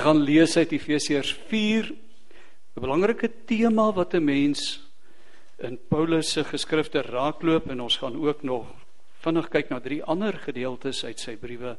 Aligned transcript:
Ek 0.00 0.06
gaan 0.06 0.22
lees 0.24 0.54
uit 0.56 0.70
Efesiërs 0.72 1.34
4, 1.50 1.90
'n 1.92 2.80
belangrike 2.80 3.28
tema 3.44 3.92
wat 3.92 4.14
'n 4.14 4.24
mens 4.24 4.80
in 5.58 5.76
Paulus 5.76 6.32
se 6.32 6.44
geskrifte 6.44 7.02
raakloop 7.02 7.68
en 7.68 7.80
ons 7.80 7.96
gaan 7.96 8.16
ook 8.16 8.42
nog 8.42 8.64
vinnig 9.20 9.48
kyk 9.48 9.68
na 9.68 9.80
drie 9.80 10.02
ander 10.02 10.32
gedeeltes 10.32 11.04
uit 11.04 11.20
sy 11.20 11.36
briewe. 11.36 11.76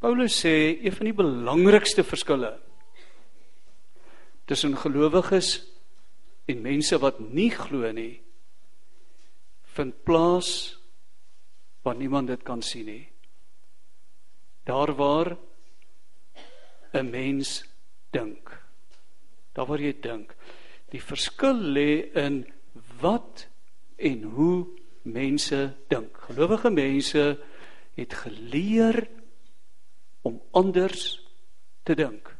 Paulus 0.00 0.40
sê 0.40 0.80
een 0.80 0.92
van 0.92 1.04
die 1.04 1.12
belangrikste 1.12 2.04
verskille 2.04 2.58
tussen 4.46 4.76
gelowiges 4.76 5.60
en 6.46 6.62
mense 6.62 6.98
wat 6.98 7.20
nie 7.20 7.50
glo 7.50 7.92
nie 7.92 8.22
vind 9.76 10.04
plaas 10.04 10.78
waar 11.82 11.96
niemand 11.96 12.28
dit 12.28 12.42
kan 12.42 12.62
sien 12.62 12.86
nie. 12.86 13.08
Daar 14.64 14.96
waar 14.96 15.36
'n 16.92 17.10
mens 17.10 17.64
dink. 18.10 18.62
Daar 19.52 19.66
waar 19.66 19.80
jy 19.80 19.94
dink. 20.00 20.34
Die 20.90 21.02
verskil 21.02 21.56
lê 21.56 22.12
in 22.14 22.46
wat 23.00 23.48
en 23.96 24.22
hoe 24.22 24.66
mense 25.02 25.74
dink. 25.88 26.16
Gelowige 26.28 26.70
mense 26.70 27.38
het 27.94 28.14
geleer 28.14 29.08
om 30.22 30.40
anders 30.50 31.20
te 31.82 31.94
dink. 31.94 32.36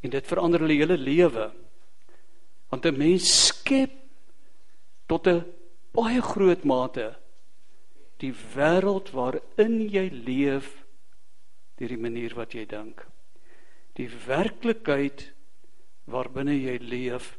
En 0.00 0.10
dit 0.10 0.26
verander 0.26 0.60
hulle 0.60 0.78
hele 0.80 0.98
lewe. 0.98 1.52
Want 2.68 2.86
'n 2.86 2.96
mens 2.96 3.46
skep 3.46 3.90
tot 5.06 5.26
'n 5.26 5.44
baie 5.92 6.22
groot 6.22 6.64
mate 6.64 7.18
die 8.20 8.32
wêreld 8.54 9.10
waarin 9.16 9.80
jy 9.88 10.08
leef 10.26 10.84
deur 11.80 11.94
die 11.94 12.00
manier 12.00 12.34
wat 12.36 12.54
jy 12.54 12.66
dink. 12.68 13.06
Die 13.96 14.08
werklikheid 14.26 15.30
waarbinne 16.10 16.54
jy 16.58 16.76
leef 16.84 17.32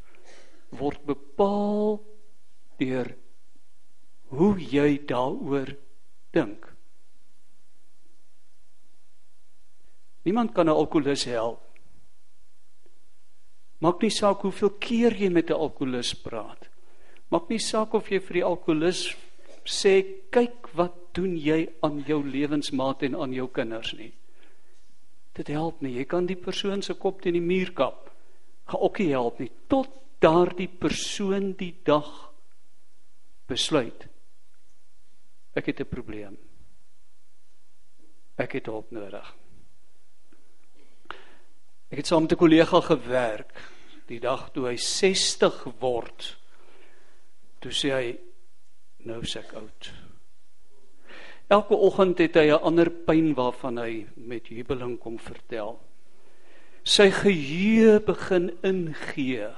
word 0.74 1.04
bepaal 1.06 2.00
deur 2.82 3.14
hoe 4.32 4.54
jy 4.58 4.96
daaroor 5.08 5.76
dink. 6.34 6.66
Niemand 10.26 10.54
kan 10.54 10.70
'n 10.70 10.78
alkolikus 10.78 11.26
help. 11.26 11.62
Maak 13.82 14.02
nie 14.02 14.10
saak 14.10 14.42
hoeveel 14.42 14.70
keer 14.80 15.14
jy 15.14 15.30
met 15.30 15.50
'n 15.50 15.54
alkolikus 15.54 16.14
praat. 16.14 16.70
Maak 17.30 17.50
nie 17.50 17.60
saak 17.60 17.94
of 17.94 18.10
jy 18.10 18.20
vir 18.20 18.34
die 18.34 18.44
alkolikus 18.44 19.16
sê 19.66 20.06
kyk 20.32 20.74
wat 20.76 21.14
doen 21.14 21.38
jy 21.38 21.70
aan 21.82 22.04
jou 22.08 22.24
lewensmaat 22.24 23.04
en 23.04 23.16
aan 23.16 23.34
jou 23.34 23.48
kinders 23.48 23.94
nie. 23.94 24.14
Dit 25.34 25.48
help 25.48 25.82
nie. 25.82 25.96
Jy 25.96 26.06
kan 26.06 26.26
die 26.26 26.36
persoon 26.36 26.82
se 26.82 26.94
kop 26.94 27.22
teen 27.22 27.34
die 27.34 27.42
muur 27.42 27.74
kap. 27.74 28.12
Gaan 28.68 28.82
ook 28.82 29.00
nie 29.00 29.12
help 29.12 29.40
nie. 29.40 29.52
Tot 29.68 29.90
daardie 30.22 30.68
persoon 30.68 31.54
die 31.58 31.74
dag 31.84 32.10
besluit 33.48 34.08
ek 35.54 35.66
het 35.66 35.80
'n 35.80 35.90
probleem. 35.90 36.38
Ek 38.38 38.52
het 38.52 38.66
hulp 38.66 38.92
nodig. 38.92 39.36
Ek 41.90 41.98
het 41.98 42.08
saam 42.08 42.22
met 42.22 42.32
'n 42.32 42.38
kollega 42.38 42.82
gewerk 42.82 43.52
die 44.08 44.20
dag 44.20 44.52
toe 44.52 44.68
hy 44.68 44.78
60 44.78 45.64
word. 45.80 46.38
Toe 47.60 47.72
sê 47.72 47.90
hy 47.92 48.20
nou 48.98 49.26
sek 49.26 49.54
oud 49.54 49.92
elke 51.52 51.76
oggend 51.76 52.18
het 52.24 52.36
hy 52.40 52.48
'n 52.50 52.64
ander 52.64 52.90
pyn 52.90 53.34
waarvan 53.36 53.78
hy 53.78 54.06
met 54.16 54.48
jubeling 54.48 55.00
kom 55.00 55.20
vertel 55.20 55.80
sy 56.84 57.12
geheue 57.14 58.00
begin 58.06 58.50
ingee. 58.66 59.50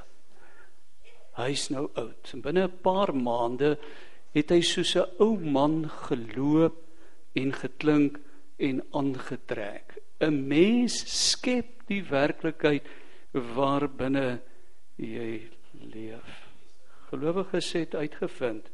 Hy's 1.38 1.70
nou 1.72 1.88
oud. 1.96 2.34
En 2.34 2.42
binne 2.42 2.68
'n 2.68 2.82
paar 2.84 3.16
maande 3.16 3.78
het 4.34 4.50
hy 4.50 4.62
soos 4.62 4.96
'n 4.96 5.08
ou 5.20 5.40
man 5.40 5.90
geloop 5.90 6.76
en 7.36 7.52
geklink 7.54 8.20
en 8.60 8.84
aangetrek. 8.92 9.98
'n 10.20 10.48
Mens 10.48 11.04
skep 11.08 11.88
die 11.88 12.04
werklikheid 12.04 12.84
waarbinne 13.32 14.42
jy 14.98 15.50
leef. 15.74 16.50
Gelowiges 17.10 17.74
het 17.74 17.96
uitgevind 17.96 18.70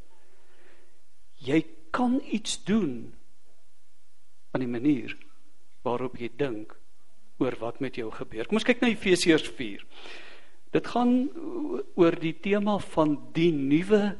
jy 1.39 1.63
kan 1.91 2.19
iets 2.25 2.63
doen 2.63 3.13
aan 4.51 4.63
die 4.63 4.71
manier 4.71 5.15
waarop 5.85 6.17
jy 6.19 6.31
dink 6.35 6.75
oor 7.39 7.55
wat 7.59 7.79
met 7.79 7.95
jou 7.95 8.09
gebeur. 8.11 8.47
Kom 8.47 8.59
ons 8.59 8.67
kyk 8.67 8.81
na 8.83 8.91
Efesiërs 8.91 9.47
4. 9.55 9.85
Dit 10.75 10.87
gaan 10.91 11.13
oor 11.95 12.17
die 12.19 12.35
tema 12.43 12.77
van 12.93 13.15
die 13.33 13.51
nuwe 13.55 14.17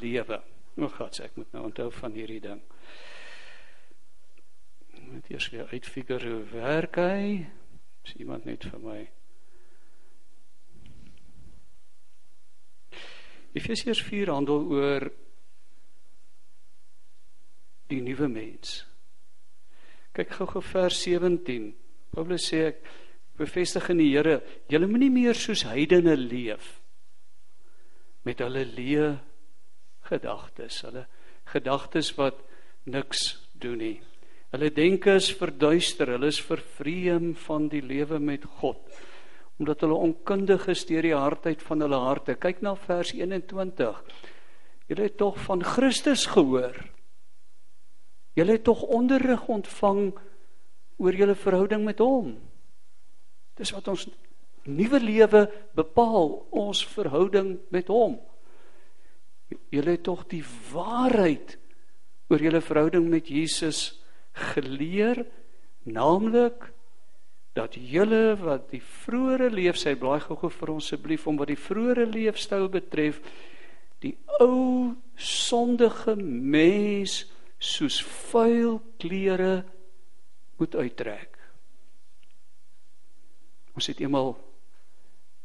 lewe. 0.00 0.40
O 0.78 0.88
God, 0.88 1.16
sê 1.16 1.26
ek 1.26 1.36
moet 1.36 1.50
nou 1.52 1.66
onthou 1.68 1.90
van 1.98 2.14
hierdie 2.14 2.42
ding. 2.44 2.60
Moet 5.10 5.32
eers 5.32 5.48
weer 5.50 5.72
uitfigure 5.74 6.30
hoe 6.30 6.44
werk 6.54 7.00
hy? 7.02 7.48
Is 8.06 8.14
iemand 8.22 8.46
net 8.46 8.64
vir 8.70 8.84
my? 8.84 9.00
Efesiërs 13.58 14.00
4 14.06 14.30
handel 14.30 14.68
oor 14.70 15.10
nuwe 18.10 18.28
mens. 18.28 18.80
Kyk 20.16 20.34
gou-gou 20.40 20.62
vers 20.72 20.98
17. 21.06 21.70
Paulus 22.10 22.48
sê 22.50 22.64
ek 22.72 22.82
bevestig 23.38 23.86
in 23.92 24.02
die 24.02 24.10
Here, 24.12 24.40
julle 24.68 24.88
moenie 24.90 25.12
meer 25.12 25.38
soos 25.38 25.64
heidene 25.70 26.16
leef 26.18 26.76
met 28.26 28.42
hulle 28.44 28.66
leë 28.68 29.14
gedagtes, 30.10 30.82
hulle 30.84 31.06
gedagtes 31.48 32.10
wat 32.18 32.42
niks 32.90 33.38
doen 33.62 33.78
nie. 33.80 33.96
Hulle 34.50 34.68
denke 34.74 35.14
is 35.16 35.30
verduister, 35.38 36.10
hulle 36.16 36.28
is 36.28 36.42
vervreem 36.42 37.32
van 37.46 37.70
die 37.72 37.84
lewe 37.84 38.20
met 38.20 38.44
God 38.60 38.82
omdat 39.60 39.82
hulle 39.84 39.98
onkundig 40.00 40.62
is 40.72 40.86
deur 40.88 41.04
die 41.04 41.12
hardheid 41.12 41.60
van 41.60 41.82
hulle 41.84 41.98
harte. 42.00 42.32
Kyk 42.40 42.62
na 42.64 42.70
vers 42.80 43.10
21. 43.12 43.98
Julle 44.88 45.04
het 45.04 45.18
tog 45.20 45.36
van 45.44 45.60
Christus 45.60 46.22
gehoor. 46.32 46.78
Julle 48.40 48.56
het 48.56 48.64
tog 48.64 48.82
onderrig 48.88 49.42
ontvang 49.52 50.14
oor 51.00 51.16
julle 51.16 51.36
verhouding 51.36 51.84
met 51.84 52.00
hom. 52.00 52.32
Dis 53.60 53.72
wat 53.76 53.88
ons 53.92 54.06
nuwe 54.64 55.00
lewe 55.00 55.44
bepaal, 55.76 56.32
ons 56.48 56.80
verhouding 56.94 57.58
met 57.72 57.90
hom. 57.92 58.16
Julle 59.72 59.96
het 59.96 60.04
tog 60.06 60.24
die 60.30 60.44
waarheid 60.72 61.58
oor 62.30 62.40
julle 62.40 62.62
verhouding 62.64 63.08
met 63.10 63.28
Jesus 63.28 63.98
geleer, 64.54 65.24
naamlik 65.82 66.70
dat 67.58 67.74
julle 67.74 68.36
wat 68.40 68.68
die 68.70 68.80
vroeëre 68.80 69.50
leef 69.50 69.80
sy 69.80 69.96
blaai 69.98 70.20
gou 70.22 70.38
vir 70.38 70.72
ons 70.76 70.86
asseblief 70.86 71.26
om 71.26 71.40
wat 71.40 71.50
die 71.50 71.58
vroeëre 71.58 72.06
leefstyl 72.06 72.68
betref 72.70 73.18
die 74.00 74.14
ou 74.38 74.94
sondige 75.18 76.14
mens 76.16 77.24
soos 77.60 78.00
vuil 78.30 78.80
klere 78.98 79.64
moet 80.56 80.76
uittrek. 80.76 81.36
Ons 83.76 83.90
het 83.92 84.00
eenmal 84.00 84.32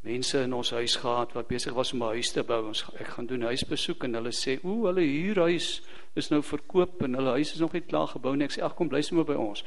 mense 0.06 0.40
in 0.46 0.54
ons 0.54 0.72
huis 0.76 0.96
gehad 1.02 1.34
wat 1.36 1.50
besig 1.50 1.74
was 1.74 1.94
om 1.94 2.04
'n 2.04 2.16
huis 2.16 2.32
te 2.32 2.44
bou. 2.44 2.68
Ons 2.68 2.86
ek 3.00 3.08
gaan 3.08 3.26
doen 3.26 3.42
huisbesoek 3.42 4.04
en 4.04 4.14
hulle 4.14 4.32
sê, 4.32 4.60
"O, 4.64 4.86
hulle 4.86 5.02
huurhuis 5.02 5.82
is 6.16 6.30
nou 6.30 6.42
verkoop 6.42 7.02
en 7.02 7.14
hulle 7.14 7.32
huis 7.32 7.54
is 7.54 7.60
nog 7.60 7.74
nie 7.74 7.82
klaar 7.82 8.08
gebou 8.08 8.36
nie." 8.36 8.46
Ek 8.46 8.52
sê, 8.52 8.64
"Ag, 8.64 8.76
kom 8.76 8.88
bly 8.88 9.02
sommer 9.02 9.26
by 9.26 9.34
ons." 9.34 9.64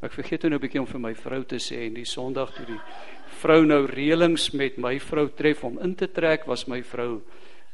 Maar 0.00 0.10
ek 0.10 0.14
vergeet 0.14 0.42
nou 0.42 0.54
'n 0.54 0.60
bietjie 0.60 0.80
om 0.80 0.86
vir 0.86 1.00
my 1.00 1.14
vrou 1.14 1.44
te 1.44 1.56
sê 1.56 1.86
en 1.86 1.94
die 1.94 2.04
Sondag 2.04 2.54
toe 2.54 2.66
die 2.66 2.80
vrou 3.40 3.64
nou 3.64 3.86
reëlings 3.86 4.52
met 4.52 4.78
my 4.78 4.98
vrou 5.00 5.28
tref 5.28 5.64
om 5.64 5.78
in 5.78 5.94
te 5.94 6.06
trek, 6.06 6.46
was 6.46 6.66
my 6.68 6.82
vrou 6.82 7.22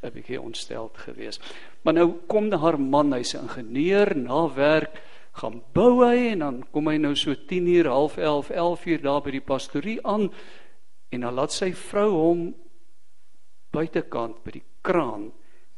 'n 0.05 0.12
bietjie 0.12 0.41
ontsteld 0.41 0.99
geweest. 0.99 1.43
Maar 1.83 1.95
nou 1.95 2.12
kom 2.27 2.53
haar 2.53 2.81
man, 2.81 3.12
hy's 3.12 3.35
'n 3.35 3.49
ingenieur 3.49 4.17
na 4.17 4.55
werk 4.55 5.01
gaan 5.33 5.62
bou 5.73 6.05
hy 6.05 6.31
en 6.33 6.39
dan 6.39 6.65
kom 6.71 6.89
hy 6.89 6.97
nou 6.97 7.15
so 7.17 7.35
10 7.35 7.67
uur, 7.67 7.89
half 7.91 8.17
11, 8.17 8.51
11 8.51 8.87
uur 8.87 9.03
daar 9.03 9.23
by 9.23 9.31
die 9.31 9.41
pastorie 9.41 9.99
aan 10.06 10.31
en 11.11 11.21
dan 11.21 11.35
laat 11.35 11.53
sy 11.53 11.73
vrou 11.73 12.11
hom 12.11 12.55
buitekant 13.75 14.45
by 14.45 14.51
die 14.51 14.67
kraan 14.83 15.33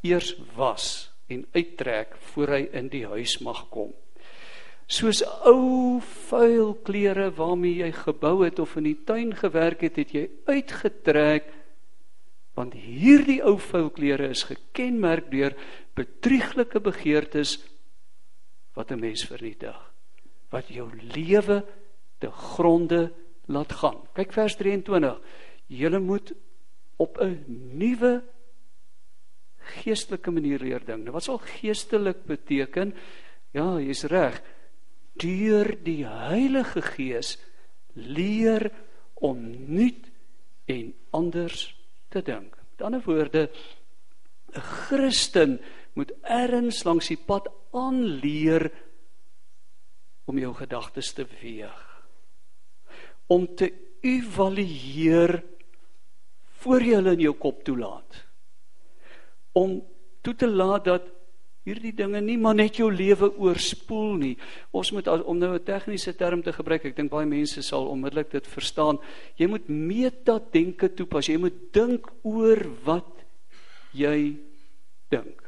eers 0.04 0.34
was 0.56 1.10
en 1.32 1.46
uittrek 1.56 2.16
voor 2.32 2.52
hy 2.54 2.62
in 2.72 2.90
die 2.92 3.06
huis 3.08 3.38
mag 3.42 3.64
kom. 3.72 3.94
Soos 4.86 5.24
ou 5.48 5.98
vuil 6.28 6.76
klere 6.86 7.32
waarmee 7.34 7.80
jy 7.80 7.90
gebou 8.04 8.44
het 8.44 8.60
of 8.62 8.76
in 8.78 8.86
die 8.86 8.98
tuin 9.08 9.32
gewerk 9.34 9.82
het, 9.82 9.96
het 9.98 10.12
jy 10.14 10.28
uitgetrek 10.46 11.48
want 12.56 12.74
hierdie 12.74 13.42
ou 13.44 13.58
vuil 13.60 13.90
klere 13.92 14.30
is 14.32 14.46
gekenmerk 14.48 15.28
deur 15.30 15.56
bedrieglike 15.96 16.80
begeertes 16.80 17.58
wat 18.74 18.90
'n 18.92 19.00
mens 19.00 19.24
vernietig 19.24 19.76
wat 20.50 20.68
jou 20.68 20.88
lewe 21.14 21.64
te 22.18 22.30
gronde 22.30 23.12
laat 23.46 23.72
gaan. 23.72 23.98
Kyk 24.14 24.32
vers 24.32 24.56
23. 24.56 25.20
Julle 25.66 25.98
moet 25.98 26.32
op 26.96 27.18
'n 27.20 27.44
nuwe 27.78 28.22
geestelike 29.56 30.30
manier 30.30 30.58
leer 30.58 30.84
ding. 30.84 31.02
Nou 31.04 31.12
wat 31.12 31.22
sal 31.22 31.38
geestelik 31.38 32.24
beteken? 32.24 32.94
Ja, 33.50 33.80
jy's 33.80 34.04
reg. 34.04 34.42
Deur 35.12 35.76
die 35.82 36.06
Heilige 36.06 36.82
Gees 36.82 37.38
leer 37.92 38.70
om 39.14 39.50
nuut 39.74 40.10
en 40.64 40.94
anders 41.10 41.75
te 42.08 42.22
dink. 42.22 42.56
Met 42.70 42.82
ander 42.82 43.02
woorde, 43.04 43.50
'n 44.54 44.60
Christen 44.60 45.60
moet 45.92 46.12
erns 46.22 46.84
langs 46.84 47.08
die 47.08 47.18
pad 47.26 47.48
aanleer 47.72 48.70
om 50.24 50.38
jou 50.38 50.54
gedagtes 50.54 51.12
te 51.12 51.26
weeg. 51.40 51.82
Om 53.26 53.46
te 53.56 53.72
evalueer 54.00 55.42
voor 56.60 56.82
jy 56.82 56.94
hulle 56.98 57.14
in 57.16 57.20
jou 57.26 57.34
kop 57.34 57.62
toelaat. 57.64 58.24
Om 59.52 59.78
toe 60.20 60.34
te 60.34 60.48
laat 60.48 60.84
dat 60.84 61.02
hierdie 61.66 61.94
dinge 61.96 62.20
nie 62.22 62.36
maar 62.38 62.54
net 62.54 62.78
jou 62.78 62.88
lewe 62.92 63.32
oorspoel 63.42 64.14
nie. 64.20 64.34
Ons 64.70 64.92
moet 64.94 65.08
om 65.08 65.38
nou 65.38 65.54
'n 65.54 65.64
tegniese 65.64 66.14
term 66.16 66.42
te 66.42 66.52
gebruik, 66.52 66.84
ek 66.84 66.96
dink 66.96 67.10
baie 67.10 67.26
mense 67.26 67.62
sal 67.62 67.88
onmiddellik 67.88 68.30
dit 68.30 68.46
verstaan. 68.46 68.98
Jy 69.36 69.46
moet 69.46 69.68
metadenke 69.68 70.94
toepas. 70.94 71.28
Jy 71.28 71.38
moet 71.38 71.72
dink 71.72 72.06
oor 72.22 72.62
wat 72.84 73.24
jy 73.92 74.36
dink. 75.10 75.42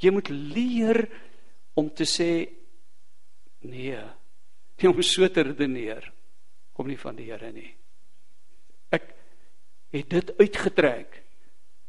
Jy 0.00 0.10
moet 0.10 0.28
leer 0.28 1.08
om 1.74 1.90
te 1.90 2.04
sê 2.04 2.48
nee. 3.60 4.02
Nie 4.82 4.88
om 4.88 5.02
so 5.02 5.28
te 5.28 5.42
redeneer 5.42 6.12
kom 6.72 6.88
nie 6.88 6.98
van 6.98 7.16
die 7.16 7.28
Here 7.30 7.52
nie. 7.52 7.70
Ek 8.90 9.12
het 9.92 10.08
dit 10.10 10.32
uitgetrek. 10.40 11.20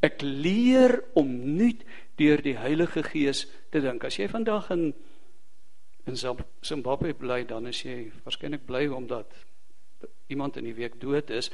Ek 0.04 0.22
leer 0.22 0.98
om 1.16 1.30
nuut 1.58 1.84
deur 2.16 2.42
die 2.42 2.58
Heilige 2.58 3.04
Gees 3.04 3.48
te 3.72 3.82
dink. 3.82 4.04
As 4.04 4.18
jy 4.18 4.28
vandag 4.28 4.70
in 4.72 4.94
in 6.06 6.18
Zimbabwe 6.62 7.14
bly, 7.14 7.46
dan 7.48 7.68
is 7.68 7.80
jy 7.86 8.12
waarskynlik 8.26 8.66
bly 8.68 8.90
omdat 8.92 9.32
iemand 10.28 10.58
in 10.58 10.68
die 10.68 10.76
week 10.76 11.00
dood 11.00 11.30
is. 11.32 11.48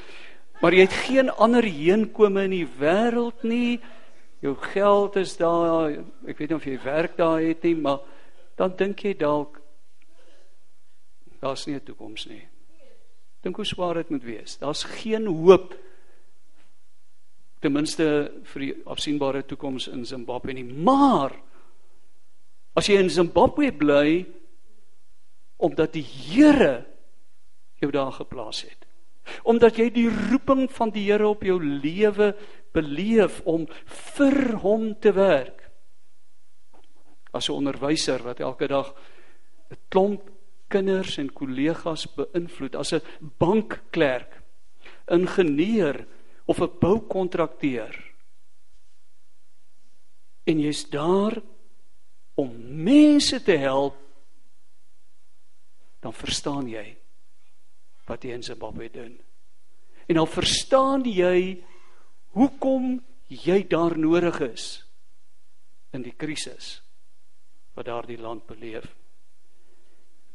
Maar 0.60 0.74
jy 0.74 0.88
het 0.88 0.96
geen 1.06 1.30
ander 1.30 1.64
heenkome 1.64 2.48
in 2.48 2.56
die 2.58 2.68
wêreld 2.80 3.44
nie. 3.46 3.80
Jou 4.42 4.56
geld 4.74 5.20
is 5.22 5.36
daar. 5.38 6.00
Ek 6.26 6.40
weet 6.40 6.50
nie 6.50 6.58
of 6.58 6.66
jy 6.66 6.80
werk 6.84 7.18
daar 7.20 7.44
het 7.44 7.64
nie, 7.64 7.76
maar 7.78 8.02
dan 8.58 8.74
dink 8.80 9.06
jy 9.06 9.14
dalk 9.14 9.62
daar's 11.40 11.68
nie 11.68 11.76
'n 11.76 11.84
toekoms 11.84 12.26
nie. 12.26 12.48
Dink 13.42 13.56
hoe 13.56 13.66
swaar 13.66 13.94
dit 13.94 14.10
moet 14.10 14.24
wees. 14.24 14.58
Daar's 14.58 14.84
geen 14.84 15.26
hoop 15.26 15.76
ten 17.60 17.74
minste 17.76 18.06
vir 18.54 18.64
die 18.64 18.74
afsienbare 18.88 19.44
toekoms 19.48 19.90
in 19.92 20.06
Zimbabwe 20.08 20.54
nie. 20.56 20.64
Maar 20.64 21.36
as 22.80 22.88
jy 22.88 23.00
in 23.02 23.12
Zimbabwe 23.12 23.72
bly 23.76 24.26
omdat 25.60 25.94
die 25.98 26.06
Here 26.06 26.86
jou 27.80 27.92
daar 27.92 28.14
geplaas 28.16 28.64
het. 28.64 28.88
Omdat 29.44 29.78
jy 29.78 29.90
die 29.94 30.08
roeping 30.08 30.70
van 30.72 30.92
die 30.96 31.06
Here 31.10 31.28
op 31.28 31.44
jou 31.44 31.60
lewe 31.60 32.32
beleef 32.76 33.42
om 33.44 33.68
vir 34.16 34.40
hom 34.64 34.94
te 35.02 35.12
werk. 35.16 35.68
As 37.32 37.50
'n 37.50 37.60
onderwyser 37.60 38.24
wat 38.24 38.40
elke 38.40 38.68
dag 38.68 38.94
'n 39.72 39.78
klomp 39.90 40.30
kinders 40.68 41.18
en 41.18 41.34
kollegas 41.34 42.08
beïnvloed, 42.16 42.76
as 42.76 42.94
'n 42.94 43.02
bankklerk, 43.38 44.42
ingenieur 45.08 46.06
of 46.50 46.60
'n 46.62 46.78
boukontrakteur. 46.80 47.94
En 50.44 50.60
jy's 50.60 50.90
daar 50.90 51.42
om 52.34 52.50
mense 52.84 53.44
te 53.44 53.58
help 53.58 53.96
dan 56.00 56.14
verstaan 56.14 56.68
jy 56.68 56.98
wat 58.08 58.24
jy 58.24 58.32
in 58.34 58.44
Zimbabwe 58.44 58.90
doen. 58.90 59.20
En 60.08 60.16
dan 60.16 60.28
verstaan 60.28 61.04
jy 61.04 61.64
hoekom 62.34 63.04
jy 63.28 63.68
daar 63.68 63.98
nodig 63.98 64.40
is 64.40 64.86
in 65.94 66.02
die 66.02 66.16
krisis 66.18 66.82
wat 67.78 67.86
daardie 67.86 68.18
land 68.18 68.46
beleef. 68.50 68.88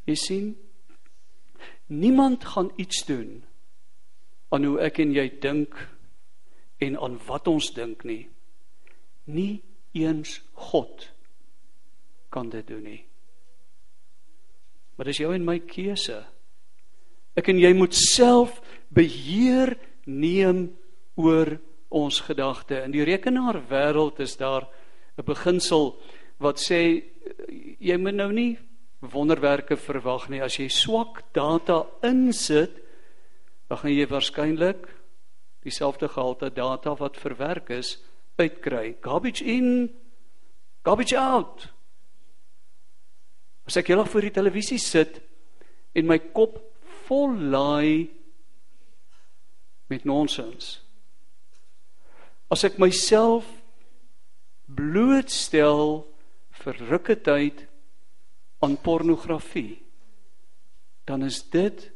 Jy 0.05 0.15
sien 0.15 0.47
niemand 1.87 2.45
gaan 2.45 2.71
iets 2.77 3.05
doen 3.05 3.43
aan 4.49 4.65
hoe 4.65 4.79
ek 4.81 4.99
en 5.03 5.13
jy 5.13 5.27
dink 5.41 5.75
en 6.87 6.99
aan 6.99 7.19
wat 7.27 7.49
ons 7.49 7.71
dink 7.75 8.05
nie. 8.05 8.29
Nie 9.27 9.63
eens 9.93 10.41
God 10.53 11.11
kan 12.35 12.51
dit 12.51 12.67
doen 12.67 12.83
nie. 12.83 13.03
Maar 14.95 15.11
dis 15.11 15.21
jou 15.23 15.33
en 15.35 15.47
my 15.47 15.59
keuse. 15.67 16.21
Ek 17.35 17.49
en 17.51 17.59
jy 17.59 17.73
moet 17.75 17.95
self 17.95 18.61
beheer 18.95 19.75
neem 20.07 20.69
oor 21.19 21.57
ons 21.95 22.21
gedagte. 22.27 22.83
In 22.83 22.95
die 22.95 23.07
rekenaar 23.07 23.61
wêreld 23.71 24.21
is 24.23 24.37
daar 24.37 24.67
'n 25.19 25.25
beginsel 25.25 25.95
wat 26.39 26.59
sê 26.59 27.03
jy 27.79 27.97
moet 27.97 28.15
nou 28.15 28.33
nie 28.33 28.59
wonderwerke 29.01 29.77
verwag 29.77 30.29
nie. 30.29 30.43
As 30.43 30.59
jy 30.59 30.69
swak 30.69 31.23
data 31.35 31.87
insit, 32.03 32.71
dan 33.69 33.79
gaan 33.79 33.91
jy 33.91 34.07
waarskynlik 34.07 34.89
dieselfde 35.65 36.09
gehalte 36.09 36.51
data 36.53 36.95
wat 37.01 37.17
verwerk 37.17 37.71
is 37.73 37.97
uitkry. 38.37 38.97
Garbage 39.01 39.45
in, 39.45 39.89
garbage 40.85 41.17
out. 41.19 41.69
As 43.65 43.79
ek 43.81 43.89
eendag 43.89 44.11
voor 44.13 44.27
die 44.27 44.35
televisie 44.35 44.79
sit 44.79 45.23
en 45.97 46.09
my 46.11 46.19
kop 46.37 46.59
vol 47.07 47.33
laai 47.53 48.11
met 49.89 50.05
nonsens. 50.05 50.79
As 52.53 52.65
ek 52.67 52.77
myself 52.83 53.49
blootstel 54.69 56.05
vir 56.61 56.85
rukke 56.91 57.17
tyd 57.25 57.65
aan 58.65 58.77
pornografie, 58.81 59.81
dan 61.09 61.25
is 61.25 61.41
dit 61.53 61.89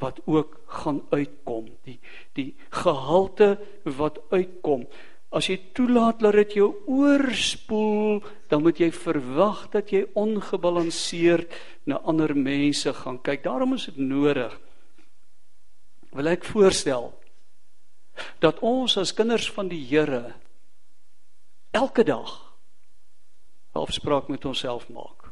wat 0.00 0.20
ook 0.24 0.58
gaan 0.80 1.02
uitkom. 1.10 1.70
Die 1.84 1.98
die 2.34 2.54
gehalte 2.70 3.58
wat 3.84 4.20
uitkom. 4.30 4.86
As 5.30 5.46
jy 5.46 5.60
toelaat 5.76 6.18
dat 6.24 6.34
dit 6.34 6.56
jou 6.58 6.72
oorspoel 6.90 8.22
dan 8.50 8.64
moet 8.64 8.80
jy 8.82 8.90
verwag 8.90 9.68
dat 9.70 9.92
jy 9.94 10.06
ongebalanseerd 10.18 11.54
na 11.86 12.00
ander 12.02 12.34
mense 12.34 12.92
gaan 12.94 13.20
kyk. 13.22 13.44
Daarom 13.44 13.76
is 13.78 13.86
dit 13.92 14.02
nodig 14.02 14.58
wil 16.10 16.30
ek 16.30 16.46
voorstel 16.50 17.10
dat 18.42 18.60
ons 18.66 18.96
as 19.00 19.14
kinders 19.16 19.48
van 19.54 19.70
die 19.70 19.82
Here 19.86 20.34
elke 21.70 22.04
dag 22.04 22.30
'n 23.74 23.78
afspraak 23.78 24.28
met 24.28 24.44
onsself 24.44 24.88
maak. 24.88 25.30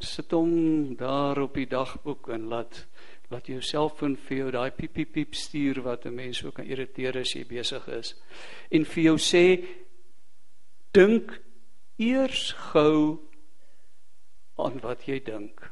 Sit 0.00 0.30
hom 0.30 0.96
daar 0.96 1.38
op 1.38 1.54
die 1.54 1.68
dagboek 1.68 2.28
en 2.28 2.48
laat 2.48 2.86
laat 3.30 3.48
jou 3.50 3.60
selfoon 3.62 4.16
vir 4.16 4.38
jou 4.38 4.50
daai 4.54 4.70
piep 4.70 4.92
piep 4.94 5.12
piep 5.12 5.34
stuur 5.34 5.82
wat 5.82 6.06
'n 6.06 6.14
mens 6.14 6.44
ook 6.44 6.54
kan 6.54 6.66
irriteer 6.66 7.18
as 7.18 7.34
jy 7.34 7.44
besig 7.44 7.88
is. 7.88 8.14
En 8.70 8.84
vir 8.84 9.02
jou 9.04 9.18
sê 9.18 9.64
dink 10.92 11.40
eers 11.98 12.52
gou 12.52 13.18
aan 14.56 14.80
wat 14.80 15.06
jy 15.08 15.20
dink. 15.24 15.70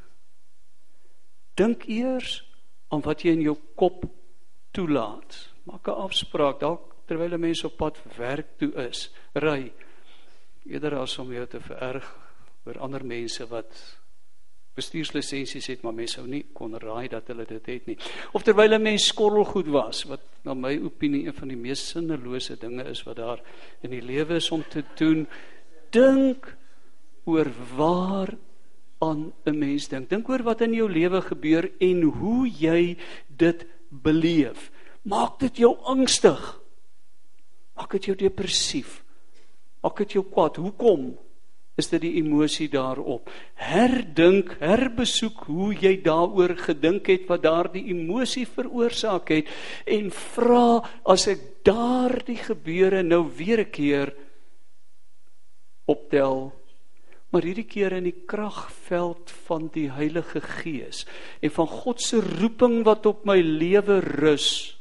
Dink 1.57 1.89
eers 1.89 2.43
aan 2.91 3.03
wat 3.03 3.23
jy 3.25 3.31
in 3.33 3.43
jou 3.43 3.57
kop 3.77 4.05
toelaat. 4.73 5.51
Maak 5.65 5.89
'n 5.89 6.01
afspraak 6.07 6.61
dalk 6.61 6.95
terwyl 7.07 7.35
'n 7.35 7.41
mens 7.41 7.65
op 7.65 7.77
pad 7.77 7.99
werk 8.17 8.59
toe 8.59 8.73
is. 8.89 9.11
Ry 9.35 9.73
eerder 10.65 10.99
as 10.99 11.19
om 11.19 11.33
jou 11.33 11.47
te 11.47 11.61
vererg 11.61 12.07
oor 12.65 12.79
ander 12.79 13.05
mense 13.05 13.47
wat 13.47 14.01
bestuurslisensies 14.75 15.66
het, 15.71 15.83
maar 15.83 15.95
mense 15.95 16.19
sou 16.19 16.26
nie 16.26 16.45
kon 16.52 16.75
raai 16.78 17.09
dat 17.09 17.28
hulle 17.31 17.47
dit 17.47 17.66
het 17.66 17.87
nie. 17.87 17.97
Of 18.33 18.43
terwyl 18.43 18.75
'n 18.75 18.83
mens 18.83 19.07
skorrelgoed 19.07 19.66
was, 19.66 20.04
wat 20.04 20.21
na 20.45 20.54
my 20.54 20.78
opinie 20.83 21.26
een 21.26 21.35
van 21.35 21.49
die 21.49 21.57
mees 21.57 21.88
sinnelose 21.88 22.57
dinge 22.57 22.85
is 22.85 23.02
wat 23.04 23.16
daar 23.16 23.40
in 23.83 23.90
die 23.90 24.02
lewe 24.02 24.35
is 24.37 24.50
om 24.50 24.64
te 24.69 24.83
doen, 24.97 25.26
dink 25.90 26.57
oor 27.25 27.50
waar 27.76 28.35
aan 28.99 29.33
'n 29.45 29.59
mens 29.59 29.88
dink. 29.88 30.09
Dink 30.09 30.28
oor 30.28 30.43
wat 30.43 30.61
in 30.61 30.73
jou 30.73 30.90
lewe 30.90 31.21
gebeur 31.21 31.71
en 31.78 32.02
hoe 32.02 32.49
jy 32.49 32.97
dit 33.28 33.66
beleef. 33.88 34.71
Maak 35.02 35.38
dit 35.38 35.57
jou 35.57 35.76
angstig. 35.85 36.61
Maak 37.75 37.90
dit 37.90 38.04
jou 38.04 38.16
depressief. 38.16 39.04
Maak 39.83 39.97
dit 39.97 40.12
jou 40.12 40.25
kwaad. 40.25 40.57
Hoekom? 40.57 41.19
Is 41.76 41.88
dit 41.90 42.04
die 42.04 42.12
emosie 42.21 42.69
daarop. 42.71 43.31
Herdink, 43.59 44.54
herbesoek 44.61 45.47
hoe 45.50 45.73
jy 45.75 45.97
daaroor 46.04 46.54
gedink 46.61 47.11
het 47.11 47.26
wat 47.31 47.43
daardie 47.43 47.88
emosie 47.90 48.47
veroorsaak 48.47 49.33
het 49.35 49.50
en 49.90 50.12
vra 50.14 50.85
as 51.11 51.26
ek 51.33 51.43
daardie 51.66 52.38
gebeure 52.38 53.02
nou 53.02 53.25
weer 53.26 53.66
'n 53.66 53.71
keer 53.71 54.14
optel 55.87 56.52
maar 57.35 57.43
hierdie 57.43 57.66
keer 57.66 57.97
in 57.97 58.07
die 58.07 58.21
kragveld 58.31 59.33
van 59.49 59.66
die 59.75 59.88
Heilige 59.90 60.38
Gees 60.40 61.02
en 61.43 61.50
van 61.50 61.66
God 61.66 62.00
se 62.00 62.21
roeping 62.23 62.85
wat 62.87 63.07
op 63.11 63.25
my 63.26 63.40
lewe 63.43 63.99
rus 64.00 64.78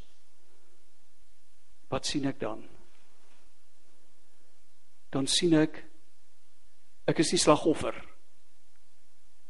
wat 1.90 2.06
sien 2.06 2.30
ek 2.30 2.38
dan 2.44 2.62
dan 5.10 5.26
sien 5.26 5.58
ek 5.58 5.82
Ek 7.10 7.20
is 7.20 7.34
nie 7.34 7.42
slagoffer 7.42 7.96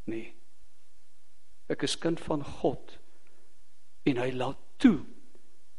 nie. 0.09 0.27
Ek 1.71 1.85
is 1.87 1.95
kind 1.99 2.19
van 2.25 2.43
God 2.59 2.97
en 4.09 4.19
hy 4.19 4.31
laat 4.35 4.59
toe 4.83 4.99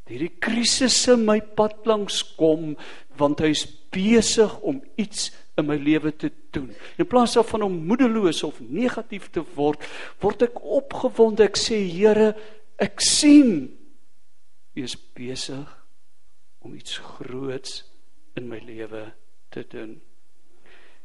hierdie 0.08 0.34
krisisse 0.42 1.14
my 1.16 1.38
pad 1.56 1.86
langs 1.88 2.20
kom 2.36 2.74
want 3.16 3.40
hy's 3.40 3.64
besig 3.94 4.52
om 4.66 4.82
iets 5.00 5.30
in 5.56 5.68
my 5.68 5.78
lewe 5.80 6.12
te 6.18 6.30
doen. 6.52 6.72
In 6.98 7.08
plaas 7.08 7.36
daarvan 7.38 7.64
om 7.68 7.78
moedeloos 7.88 8.42
of 8.44 8.58
negatief 8.60 9.30
te 9.32 9.44
word, 9.54 9.84
word 10.20 10.48
ek 10.48 10.58
opgewonde. 10.60 11.46
Ek 11.46 11.58
sê 11.60 11.78
Here, 11.88 12.32
ek 12.82 13.00
sien 13.04 13.70
U 14.74 14.82
is 14.82 14.96
besig 15.14 15.68
om 16.66 16.74
iets 16.74 16.98
groots 16.98 17.84
in 18.34 18.48
my 18.50 18.58
lewe 18.58 19.06
te 19.54 19.62
doen. 19.70 20.00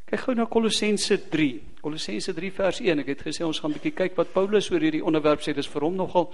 Kyk 0.10 0.24
gou 0.26 0.34
na 0.34 0.48
Kolossense 0.50 1.20
3. 1.30 1.78
Kolossense 1.86 2.34
3 2.34 2.50
vers 2.58 2.80
1. 2.82 3.02
Ek 3.04 3.12
het 3.12 3.20
gesê 3.28 3.46
ons 3.46 3.60
gaan 3.62 3.70
'n 3.70 3.78
bietjie 3.78 3.94
kyk 3.94 4.16
wat 4.18 4.34
Paulus 4.34 4.72
oor 4.72 4.82
hierdie 4.82 5.06
onderwerp 5.06 5.42
sê. 5.42 5.54
Dis 5.54 5.70
vir 5.70 5.82
hom 5.82 5.96
nogal 5.96 6.34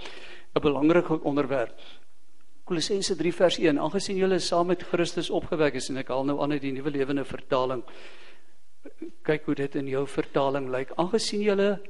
'n 0.56 0.60
belangrike 0.62 1.20
onderwerp. 1.22 1.76
Kolossense 2.64 3.16
3 3.16 3.32
vers 3.32 3.58
1. 3.58 3.78
Aangesien 3.78 4.16
julle 4.16 4.38
saam 4.38 4.66
met 4.66 4.82
Christus 4.82 5.30
opgewek 5.30 5.74
is 5.74 5.90
en 5.90 5.98
ek 5.98 6.08
haal 6.08 6.24
nou 6.24 6.40
aan 6.40 6.52
uit 6.52 6.62
die 6.62 6.72
nuwe 6.72 6.90
lewende 6.90 7.24
vertaling. 7.24 7.84
Kyk 9.22 9.44
hoe 9.44 9.54
dit 9.54 9.74
in 9.74 9.88
jou 9.88 10.06
vertaling 10.06 10.70
lyk. 10.70 10.92
Aangesien 10.96 11.42
julle 11.42 11.80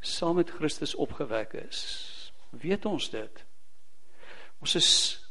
saam 0.00 0.36
met 0.36 0.50
Christus 0.50 0.94
opgewek 0.94 1.52
is, 1.68 2.32
weet 2.50 2.86
ons 2.86 3.10
dit. 3.10 3.44
Ons 4.60 4.74
is 4.74 5.29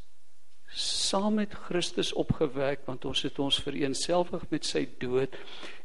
saam 0.80 1.40
met 1.42 1.54
Christus 1.68 2.14
opgewek 2.14 2.86
want 2.88 3.06
ons 3.06 3.22
het 3.28 3.40
ons 3.40 3.62
vereenselwig 3.64 4.46
met 4.50 4.66
sy 4.66 4.86
dood. 5.02 5.36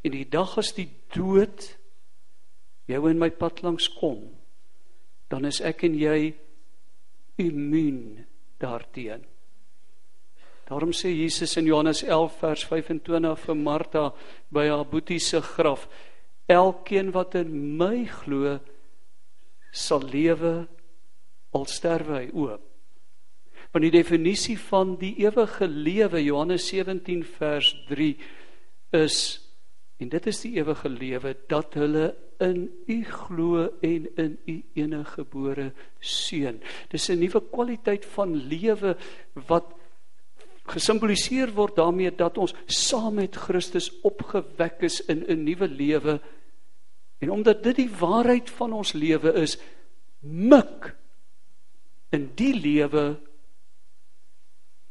En 0.04 0.14
die 0.14 0.28
dag 0.28 0.56
as 0.60 0.72
die 0.76 0.88
dood 1.14 1.72
jou 2.90 3.02
in 3.10 3.18
my 3.18 3.30
pad 3.34 3.62
langs 3.64 3.88
kom 3.98 4.26
dan 5.34 5.48
is 5.48 5.60
ek 5.64 5.86
en 5.88 5.96
jy 5.98 6.34
immuun 7.42 8.24
daarteen. 8.62 9.24
Daarom 10.68 10.94
sê 10.96 11.10
Jesus 11.12 11.56
in 11.60 11.66
Johannes 11.68 12.04
11 12.06 12.36
vers 12.40 12.62
25 12.70 13.40
vir 13.46 13.58
Martha 13.58 14.04
by 14.54 14.68
haar 14.70 14.86
boetie 14.88 15.20
se 15.20 15.42
graf 15.44 15.88
elkeen 16.48 17.10
wat 17.12 17.34
in 17.40 17.50
my 17.80 18.04
glo 18.22 18.58
sal 19.72 20.04
lewe 20.06 20.54
al 21.56 21.66
sterwe 21.68 22.20
hy 22.20 22.28
ook 22.32 22.73
van 23.74 23.82
die 23.82 23.90
definisie 23.90 24.54
van 24.68 24.92
die 25.00 25.16
ewige 25.24 25.66
lewe 25.66 26.20
Johannes 26.22 26.68
17 26.70 27.24
vers 27.26 27.72
3 27.88 28.12
is 28.94 29.16
en 29.98 30.12
dit 30.12 30.28
is 30.30 30.38
die 30.44 30.52
ewige 30.60 30.92
lewe 30.92 31.32
dat 31.50 31.74
hulle 31.74 32.12
in 32.44 32.68
u 32.86 32.98
glo 33.02 33.64
en 33.82 34.06
in 34.14 34.36
u 34.46 34.54
enige 34.78 35.16
gebore 35.16 35.66
seun. 35.98 36.62
Dis 36.90 37.08
'n 37.10 37.18
nuwe 37.18 37.42
kwaliteit 37.50 38.06
van 38.14 38.36
lewe 38.46 38.94
wat 39.48 39.74
gesimboliseer 40.70 41.50
word 41.54 41.76
daarmee 41.76 42.14
dat 42.14 42.38
ons 42.38 42.54
saam 42.66 43.14
met 43.14 43.36
Christus 43.36 43.90
opgewek 44.02 44.82
is 44.82 45.00
in 45.00 45.26
'n 45.26 45.44
nuwe 45.44 45.68
lewe. 45.68 46.20
En 47.18 47.30
omdat 47.30 47.62
dit 47.62 47.76
die 47.76 47.90
waarheid 47.90 48.50
van 48.50 48.72
ons 48.72 48.92
lewe 48.92 49.32
is, 49.32 49.58
mik 50.20 50.94
in 52.10 52.30
die 52.34 52.54
lewe 52.54 53.33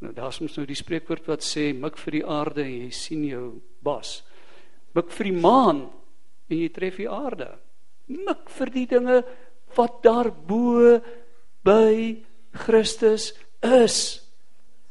Nou 0.03 0.12
daar's 0.12 0.41
mos 0.43 0.57
nou 0.57 0.65
die 0.67 0.75
spreekwoord 0.75 1.29
wat 1.31 1.45
sê 1.48 1.69
mik 1.75 1.95
vir 2.01 2.17
die 2.17 2.25
aarde 2.27 2.65
en 2.65 2.74
jy 2.74 2.89
sien 2.91 3.24
jou 3.24 3.45
bas. 3.86 4.17
Mik 4.98 5.13
vir 5.15 5.29
die 5.29 5.38
maan 5.45 5.86
en 6.51 6.57
jy 6.60 6.67
tref 6.75 7.00
die 7.00 7.07
aarde. 7.07 7.48
Mik 8.12 8.51
vir 8.51 8.74
die 8.74 8.86
dinge 8.91 9.22
wat 9.77 10.01
daarbo 10.03 11.00
by 11.63 11.95
Christus 12.65 13.31
is. 13.63 13.98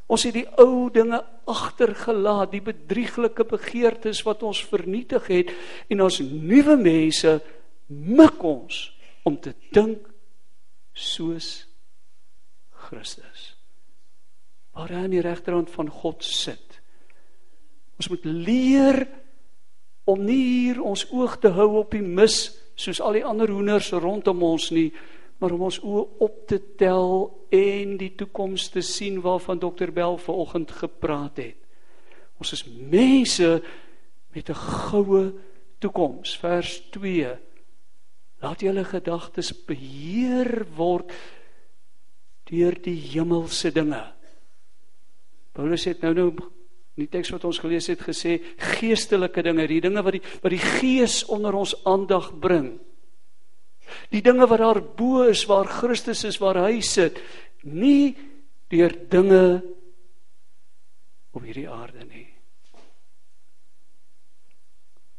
Ons 0.08 0.24
het 0.26 0.36
die 0.36 0.48
ou 0.60 0.88
dinge 0.92 1.20
agtergelaat, 1.48 2.52
die 2.52 2.64
bedrieglike 2.64 3.44
begeertes 3.52 4.24
wat 4.24 4.42
ons 4.48 4.64
vernietig 4.64 5.28
het 5.28 5.52
en 5.92 6.06
ons 6.08 6.22
nuwe 6.24 6.78
mense 6.80 7.36
mik 7.92 8.40
ons 8.40 8.84
om 9.28 9.36
te 9.36 9.52
dink 9.76 10.08
soos 10.96 11.58
Christus 12.88 13.51
waar 14.72 14.92
hy 14.92 15.04
aan 15.04 15.14
die 15.14 15.24
regterhand 15.24 15.70
van 15.70 15.90
God 15.90 16.24
sit. 16.24 16.80
Ons 18.00 18.08
moet 18.08 18.24
leer 18.24 19.04
om 20.08 20.24
nie 20.24 20.42
hier 20.42 20.82
ons 20.82 21.04
oog 21.12 21.38
te 21.38 21.52
hou 21.54 21.68
op 21.82 21.92
die 21.94 22.02
mis 22.02 22.50
soos 22.74 23.00
al 23.04 23.18
die 23.18 23.26
ander 23.26 23.50
hoenders 23.52 23.92
rondom 23.92 24.42
ons 24.42 24.70
nie, 24.74 24.88
maar 25.38 25.52
om 25.54 25.66
ons 25.68 25.78
oë 25.82 26.02
op 26.24 26.42
te 26.50 26.58
tel 26.80 27.28
en 27.52 27.96
die 28.00 28.12
toekoms 28.18 28.70
te 28.72 28.82
sien 28.86 29.20
waarvan 29.22 29.60
dokter 29.62 29.92
Bell 29.92 30.16
vanoggend 30.22 30.72
gepraat 30.80 31.38
het. 31.42 31.58
Ons 32.40 32.54
is 32.56 32.64
mense 32.66 33.62
met 34.34 34.48
'n 34.48 34.54
goue 34.54 35.32
toekoms. 35.78 36.36
Vers 36.38 36.80
2. 36.90 37.36
Laat 38.40 38.60
julle 38.60 38.84
gedagtes 38.84 39.52
beheer 39.66 40.66
word 40.76 41.12
deur 42.50 42.74
die 42.82 42.98
hemelse 43.12 43.70
dinge. 43.70 44.02
Paulus 45.52 45.84
het 45.84 46.02
nou 46.04 46.14
nou 46.16 46.28
in 46.32 47.06
die 47.06 47.10
teks 47.12 47.32
wat 47.32 47.44
ons 47.48 47.60
gelees 47.60 47.88
het 47.88 48.00
gesê 48.04 48.38
geestelike 48.76 49.44
dinge, 49.44 49.66
die 49.68 49.80
dinge 49.84 50.02
wat 50.04 50.16
die 50.16 50.24
wat 50.42 50.52
die 50.52 50.60
gees 50.60 51.22
onder 51.32 51.56
ons 51.56 51.74
aandag 51.88 52.30
bring. 52.40 52.74
Die 54.12 54.22
dinge 54.24 54.46
wat 54.48 54.60
daar 54.60 54.80
bo 54.80 55.24
is 55.28 55.44
waar 55.48 55.68
Christus 55.68 56.24
is 56.28 56.40
waar 56.40 56.60
hy 56.64 56.80
sit, 56.84 57.20
nie 57.64 58.14
deur 58.72 58.92
dinge 59.12 59.62
op 61.32 61.44
hierdie 61.44 61.68
aarde 61.68 62.04
nie. 62.04 62.28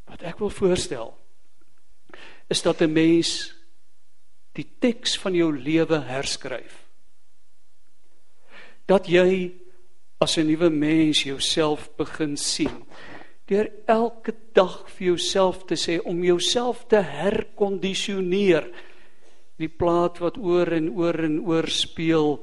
Wat 0.09 0.25
ek 0.29 0.41
wil 0.41 0.53
voorstel 0.53 1.13
is 2.49 2.61
dat 2.61 2.81
'n 2.81 2.93
mens 2.93 3.53
die 4.53 4.67
teks 4.79 5.17
van 5.17 5.33
jou 5.33 5.49
lewe 5.57 5.99
herskryf. 6.05 6.85
Dat 8.85 9.07
jy 9.07 9.62
as 10.23 10.37
'n 10.37 10.47
nuwe 10.47 10.69
mens 10.69 11.23
jouself 11.23 11.89
begin 11.97 12.37
sien. 12.37 12.85
Deur 13.45 13.67
elke 13.87 14.33
dag 14.53 14.87
vir 14.95 15.07
jouself 15.07 15.65
te 15.67 15.75
sê 15.75 15.99
om 16.05 16.23
jouself 16.23 16.87
te 16.87 17.01
herkondisioneer. 17.01 18.63
Die 19.57 19.67
plaat 19.67 20.19
wat 20.19 20.37
oor 20.37 20.71
en 20.71 20.89
oor 20.95 21.19
en 21.23 21.39
oor 21.43 21.67
speel 21.67 22.39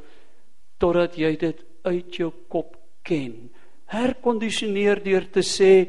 totdat 0.78 1.16
jy 1.16 1.36
dit 1.36 1.64
uit 1.84 2.16
jou 2.16 2.32
kop 2.48 2.76
ken. 3.02 3.50
Herkondisioneer 3.86 5.02
deur 5.02 5.30
te 5.32 5.40
sê 5.40 5.88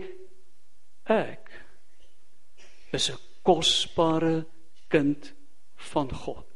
ek 1.06 1.52
is 2.94 3.10
'n 3.10 3.20
kosbare 3.44 4.46
kind 4.88 5.34
van 5.76 6.10
God. 6.10 6.48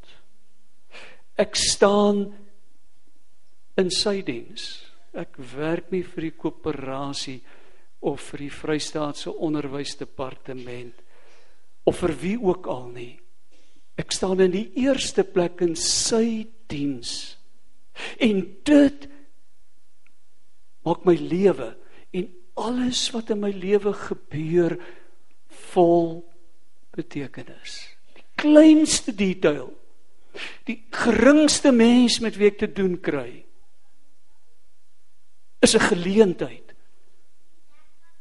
Ek 1.36 1.54
staan 1.54 2.34
in 3.76 3.90
sy 3.90 4.22
diens. 4.22 4.85
Ek 5.16 5.38
werk 5.56 5.92
nie 5.94 6.02
vir 6.04 6.28
die 6.28 6.34
koöperasie 6.36 7.38
of 8.04 8.20
vir 8.30 8.44
die 8.44 8.52
Vrystaatse 8.52 9.32
onderwysdepartement 9.32 11.00
of 11.88 12.02
vir 12.02 12.12
wie 12.20 12.36
ook 12.36 12.68
al 12.68 12.90
nie. 12.92 13.14
Ek 13.96 14.12
staan 14.12 14.42
in 14.44 14.52
die 14.52 14.68
eerste 14.82 15.24
plek 15.24 15.62
in 15.64 15.72
sy 15.80 16.44
diens. 16.68 17.38
En 18.20 18.42
dit 18.68 19.08
maak 20.84 21.06
my 21.08 21.16
lewe 21.16 21.72
en 22.12 22.28
alles 22.60 23.06
wat 23.14 23.32
in 23.32 23.40
my 23.40 23.54
lewe 23.56 23.94
gebeur 23.96 24.76
vol 25.72 26.20
betekenis. 26.96 27.80
Die 28.16 28.26
kleinste 28.36 29.16
detail. 29.16 29.72
Die 30.68 30.82
geringste 30.92 31.72
mens 31.72 32.20
met 32.20 32.36
wie 32.36 32.50
ek 32.50 32.60
te 32.60 32.68
doen 32.68 33.00
kry 33.00 33.45
is 35.66 35.74
'n 35.74 35.88
geleentheid 35.92 36.74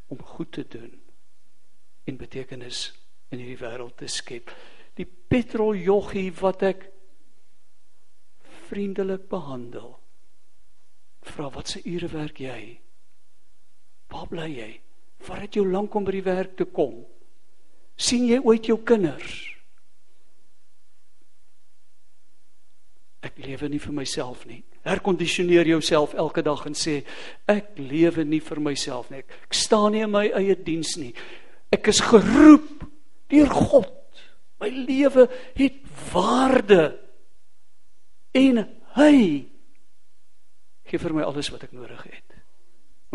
om 0.07 0.21
goed 0.21 0.51
te 0.51 0.65
doen. 0.67 1.05
en 2.05 2.17
betekenis 2.21 2.91
in 3.33 3.41
hierdie 3.41 3.59
wêreld 3.59 3.97
te 3.97 4.07
skep. 4.11 4.51
Die 4.95 5.07
petroljoggie 5.07 6.29
wat 6.39 6.63
ek 6.65 6.85
vriendelik 8.69 9.27
behandel. 9.31 9.95
Vra 11.25 11.49
wat 11.53 11.73
se 11.73 11.81
ure 11.89 12.09
werk 12.13 12.39
jy? 12.39 12.59
Waar 14.13 14.29
bly 14.29 14.47
jy? 14.53 14.69
Waar 15.25 15.41
het 15.41 15.57
jy 15.57 15.65
lank 15.65 15.95
om 15.97 16.05
by 16.05 16.13
die 16.19 16.25
werk 16.25 16.57
te 16.57 16.69
kom? 16.69 17.03
sien 17.95 18.25
jy 18.27 18.41
ooit 18.43 18.65
jou 18.67 18.75
kinders? 18.83 19.53
Ek 23.23 23.37
lewe 23.39 23.69
nie 23.71 23.79
vir 23.79 23.95
myself 23.95 24.41
nie. 24.49 24.59
Herkondisioneer 24.85 25.67
jouself 25.67 26.13
elke 26.13 26.43
dag 26.45 26.61
en 26.69 26.77
sê 26.77 26.99
ek 27.49 27.73
lewe 27.81 28.25
nie 28.27 28.41
vir 28.43 28.61
myself 28.61 29.09
nie. 29.09 29.23
Ek, 29.23 29.39
ek 29.49 29.57
staan 29.57 29.95
nie 29.95 30.03
in 30.05 30.13
my 30.13 30.27
eie 30.37 30.55
diens 30.55 30.95
nie. 31.01 31.11
Ek 31.73 31.89
is 31.89 32.03
geroep 32.05 32.85
deur 33.33 33.49
God. 33.49 34.21
My 34.61 34.69
lewe 34.69 35.27
het 35.57 35.81
waarde. 36.13 36.93
En 38.35 38.61
hy 38.99 39.17
gee 40.85 41.01
vir 41.01 41.15
my 41.17 41.25
alles 41.25 41.49
wat 41.53 41.65
ek 41.65 41.73
nodig 41.73 42.03
het. 42.05 42.37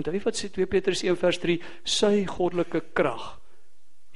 Onthou 0.00 0.18
wat 0.24 0.38
sê 0.38 0.50
2 0.50 0.66
Petrus 0.70 1.04
1 1.04 1.18
vers 1.20 1.38
3, 1.42 1.58
sy 1.86 2.14
goddelike 2.26 2.82
krag 2.96 3.36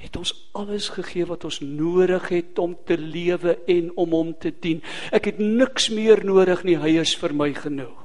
het 0.01 0.17
ons 0.19 0.33
alles 0.57 0.89
gegee 0.93 1.25
wat 1.27 1.45
ons 1.47 1.61
nodig 1.63 2.27
het 2.29 2.59
om 2.59 2.75
te 2.85 2.97
lewe 2.99 3.55
en 3.71 3.91
om 3.95 4.15
hom 4.15 4.33
te 4.39 4.51
dien. 4.51 4.81
Ek 5.15 5.31
het 5.31 5.39
niks 5.39 5.89
meer 5.93 6.23
nodig 6.25 6.65
nie, 6.67 6.77
hy 6.79 6.97
is 7.01 7.15
vir 7.19 7.33
my 7.33 7.51
genoeg. 7.55 8.01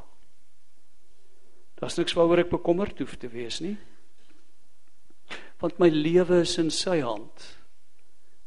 Daar's 1.81 1.97
niks 1.97 2.15
waaroor 2.15 2.45
ek 2.45 2.53
bekommerd 2.53 2.99
hoef 3.01 3.17
te 3.19 3.31
wees 3.33 3.61
nie. 3.65 3.77
Want 5.61 5.81
my 5.81 5.89
lewe 5.93 6.43
is 6.45 6.57
in 6.61 6.71
sy 6.73 7.01
hand. 7.01 7.47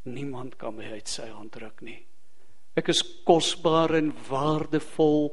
Niemand 0.05 0.57
kan 0.61 0.75
my 0.77 0.93
uit 0.93 1.09
sy 1.09 1.27
hand 1.31 1.57
ruk 1.61 1.81
nie. 1.85 1.99
Ek 2.77 2.89
is 2.89 3.03
kosbaar 3.25 3.93
en 3.99 4.11
waardevol 4.29 5.31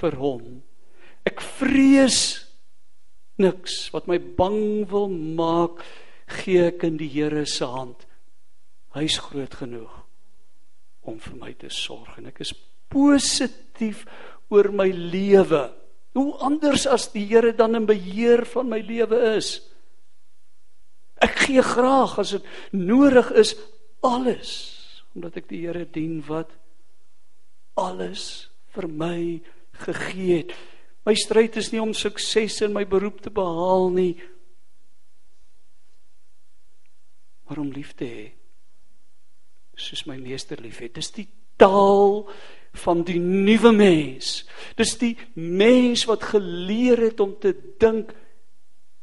vir 0.00 0.16
hom. 0.20 0.48
Ek 1.28 1.40
vrees 1.58 2.20
niks 3.40 3.86
wat 3.92 4.08
my 4.08 4.18
bang 4.18 4.86
wil 4.88 5.08
maak 5.10 5.82
gee 6.26 6.68
ek 6.70 6.84
in 6.88 6.98
die 7.00 7.10
Here 7.10 7.44
se 7.46 7.66
hand. 7.70 8.06
Hy's 8.96 9.18
groot 9.22 9.54
genoeg 9.54 9.92
om 11.06 11.20
vir 11.22 11.36
my 11.38 11.52
te 11.54 11.70
sorg 11.70 12.16
en 12.18 12.26
ek 12.32 12.40
is 12.42 12.54
positief 12.90 14.04
oor 14.50 14.70
my 14.74 14.88
lewe. 14.90 15.68
Hoe 16.16 16.32
anders 16.46 16.86
as 16.90 17.10
die 17.12 17.26
Here 17.28 17.52
dan 17.54 17.78
in 17.78 17.86
beheer 17.86 18.46
van 18.48 18.70
my 18.72 18.80
lewe 18.82 19.20
is. 19.36 19.60
Ek 21.22 21.46
gee 21.46 21.62
graag 21.64 22.18
as 22.20 22.34
dit 22.36 22.50
nodig 22.74 23.30
is 23.38 23.54
alles 24.04 24.74
omdat 25.16 25.38
ek 25.40 25.46
die 25.48 25.62
Here 25.64 25.86
dien 25.88 26.18
wat 26.26 26.50
alles 27.80 28.50
vir 28.76 28.88
my 28.88 29.20
gegee 29.84 30.42
het. 30.42 30.52
My 31.08 31.14
stryd 31.16 31.56
is 31.60 31.70
nie 31.72 31.80
om 31.80 31.94
sukses 31.96 32.58
in 32.64 32.74
my 32.74 32.84
beroep 32.88 33.22
te 33.24 33.32
behaal 33.32 33.88
nie, 33.94 34.16
maar 37.46 37.62
om 37.62 37.70
lief 37.72 37.94
te 37.94 38.08
hê 38.10 38.26
soos 39.76 40.06
my 40.08 40.16
meester 40.16 40.60
liefhet. 40.64 40.94
Dis 40.96 41.10
die 41.12 41.26
taal 41.60 42.24
van 42.80 43.02
die 43.08 43.18
nuwe 43.20 43.72
mens. 43.76 44.44
Dis 44.76 44.94
die 45.00 45.14
mens 45.36 46.06
wat 46.08 46.24
geleer 46.32 47.06
het 47.06 47.20
om 47.20 47.34
te 47.40 47.52
dink 47.80 48.14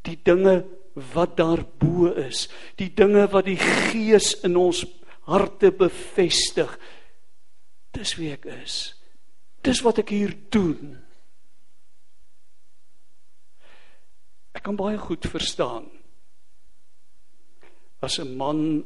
die 0.04 0.18
dinge 0.26 0.64
wat 1.14 1.38
daarbo 1.40 2.12
is, 2.22 2.48
die 2.78 2.92
dinge 2.94 3.26
wat 3.34 3.48
die 3.48 3.58
gees 3.58 4.34
in 4.46 4.58
ons 4.60 4.84
harte 5.30 5.72
bevestig. 5.74 6.70
Dis 7.94 8.18
wie 8.20 8.34
ek 8.34 8.46
is. 8.60 8.78
Dis 9.66 9.82
wat 9.86 10.02
ek 10.04 10.12
hier 10.14 10.34
doen. 10.54 10.98
Ek 14.54 14.66
kan 14.66 14.78
baie 14.78 15.00
goed 15.02 15.26
verstaan 15.30 15.88
as 18.04 18.20
'n 18.20 18.36
man 18.38 18.84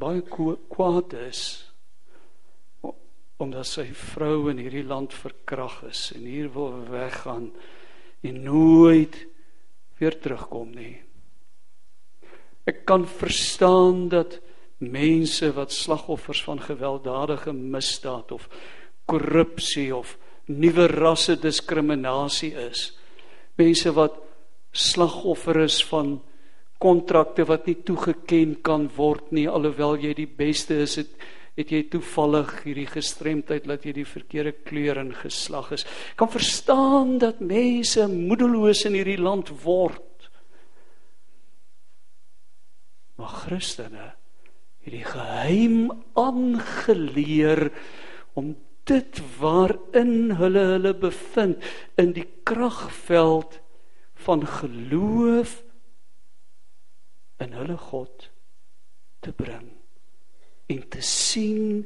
baie 0.00 0.22
kwaad 0.68 1.12
is 1.28 1.40
omdat 3.36 3.66
sy 3.66 3.84
vrou 3.92 4.48
in 4.50 4.58
hierdie 4.62 4.86
land 4.86 5.12
verkrag 5.12 5.82
is 5.90 6.12
en 6.14 6.24
hier 6.24 6.48
wil 6.54 6.86
weggaan 6.88 7.50
en 8.22 8.42
nooit 8.42 9.16
weer 9.98 10.16
terugkom 10.20 10.70
nie. 10.74 11.02
Ek 12.64 12.84
kan 12.88 13.04
verstaan 13.06 14.08
dat 14.08 14.38
mense 14.78 15.50
wat 15.52 15.72
slagoffers 15.72 16.42
van 16.46 16.62
gewelddadige 16.62 17.52
misdaad 17.52 18.32
of 18.32 18.48
korrupsie 19.04 19.90
of 19.94 20.16
nuwe 20.46 20.86
rasse 20.86 21.36
diskriminasie 21.36 22.54
is. 22.70 22.92
Mense 23.60 23.92
wat 23.92 24.16
slagoffer 24.72 25.60
is 25.66 25.84
van 25.84 26.22
kontrakte 26.82 27.46
wat 27.48 27.66
nie 27.66 27.78
toegeken 27.86 28.58
kan 28.66 28.88
word 28.96 29.32
nie 29.32 29.48
alhoewel 29.48 29.96
jy 30.02 30.14
die 30.14 30.30
beste 30.30 30.82
is 30.84 30.98
het 31.00 31.14
het 31.54 31.70
jy 31.70 31.84
toevallig 31.86 32.50
hierdie 32.64 32.88
gestremdheid 32.90 33.66
dat 33.70 33.84
jy 33.86 33.92
die 34.00 34.08
verkeerde 34.08 34.50
kleur 34.66 34.98
en 34.98 35.12
geslag 35.14 35.70
is. 35.76 35.84
Kan 36.18 36.30
verstaan 36.32 37.18
dat 37.22 37.38
mense 37.38 38.08
moedeloos 38.10 38.82
in 38.88 38.96
hierdie 38.98 39.20
land 39.22 39.52
word. 39.62 40.26
Maar 43.14 43.36
Christene 43.44 44.08
het 44.84 44.92
die 44.92 45.06
geheim 45.06 45.92
aangeleer 46.18 47.68
om 48.34 48.56
dit 48.90 49.20
waarin 49.38 50.34
hulle 50.36 50.64
hulle 50.74 50.92
bevind 50.98 51.62
in 52.00 52.12
die 52.18 52.26
kragveld 52.44 53.60
van 54.26 54.42
geloof 54.58 55.60
in 57.42 57.52
hulle 57.52 57.76
God 57.76 58.30
te 59.24 59.32
bring 59.32 59.70
en 60.66 60.88
te 60.88 61.00
sien 61.00 61.84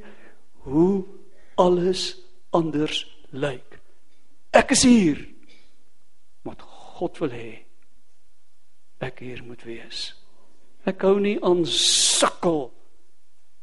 hoe 0.65 1.05
alles 1.59 2.13
anders 2.55 3.03
lyk. 3.35 3.79
Ek 4.55 4.71
is 4.73 4.83
hier. 4.87 5.19
Want 6.47 6.63
God 6.63 7.19
wil 7.21 7.35
hê 7.35 7.51
ek 8.99 9.21
hier 9.23 9.39
moet 9.47 9.61
wees. 9.63 10.09
Ek 10.87 11.03
hou 11.07 11.19
nie 11.23 11.37
aan 11.45 11.61
sukkel 11.67 12.65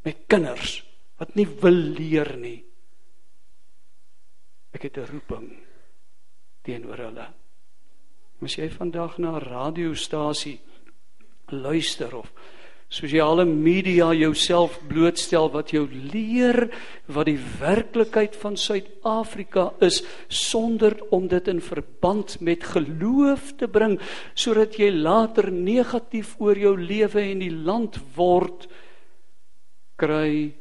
met 0.06 0.24
kinders 0.30 0.78
wat 1.20 1.34
nie 1.36 1.46
wil 1.60 1.76
leer 1.96 2.30
nie. 2.40 2.60
Ek 4.72 4.82
het 4.88 4.96
'n 4.96 5.08
roeping 5.12 5.48
teenoor 6.62 6.98
hulle. 6.98 7.28
As 8.42 8.56
jy 8.56 8.68
vandag 8.68 9.18
na 9.18 9.36
'n 9.36 9.44
radiostasie 9.44 10.60
luister 11.52 12.14
of 12.16 12.32
sosiale 12.88 13.44
media 13.44 14.12
jouself 14.14 14.78
blootstel 14.88 15.48
wat 15.50 15.72
jou 15.74 15.84
leer 15.90 16.68
wat 17.10 17.26
die 17.26 17.38
werklikheid 17.58 18.36
van 18.38 18.54
Suid-Afrika 18.56 19.72
is 19.82 20.02
sonder 20.28 20.94
om 21.10 21.26
dit 21.28 21.50
in 21.50 21.60
verband 21.60 22.38
met 22.40 22.62
geloof 22.64 23.56
te 23.58 23.66
bring 23.66 23.98
sodat 24.38 24.78
jy 24.78 24.92
later 24.94 25.50
negatief 25.50 26.36
oor 26.38 26.58
jou 26.58 26.76
lewe 26.78 27.24
en 27.26 27.42
die 27.42 27.52
land 27.52 27.98
word 28.14 28.68
kry 29.98 30.54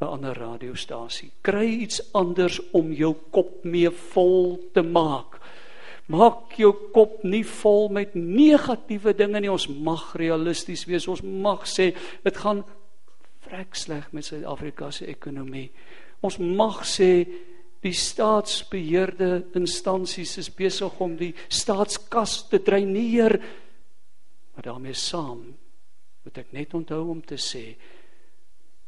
'n 0.00 0.04
ander 0.04 0.34
radiostasie. 0.34 1.30
Kry 1.42 1.66
iets 1.84 2.00
anders 2.12 2.60
om 2.72 2.92
jou 2.92 3.14
kop 3.30 3.64
mee 3.64 3.90
vol 3.90 4.58
te 4.72 4.82
maak 4.82 5.40
Maak 6.12 6.58
jou 6.60 6.72
kop 6.92 7.22
nie 7.24 7.44
vol 7.48 7.88
met 7.88 8.12
negatiewe 8.14 9.14
dinge 9.16 9.40
nie. 9.40 9.52
Ons 9.52 9.68
mag 9.68 10.10
realisties 10.20 10.84
wees. 10.88 11.08
Ons 11.08 11.24
mag 11.24 11.64
sê 11.68 11.92
dit 12.24 12.40
gaan 12.42 12.60
vrek 13.46 13.76
sleg 13.76 14.10
met 14.12 14.26
Suid-Afrika 14.26 14.90
se 14.92 15.08
ekonomie. 15.08 15.70
Ons 16.24 16.38
mag 16.40 16.82
sê 16.88 17.24
die 17.84 17.92
staatsbeheerde 17.96 19.44
instansies 19.56 20.38
is 20.40 20.48
besig 20.52 21.00
om 21.04 21.16
die 21.20 21.32
staatskas 21.52 22.42
te 22.48 22.60
dreineer. 22.64 23.36
Maar 24.54 24.70
daarmee 24.70 24.96
saam 24.96 25.42
moet 26.24 26.40
ek 26.40 26.54
net 26.56 26.72
onthou 26.76 27.02
om 27.12 27.20
te 27.24 27.36
sê 27.40 27.66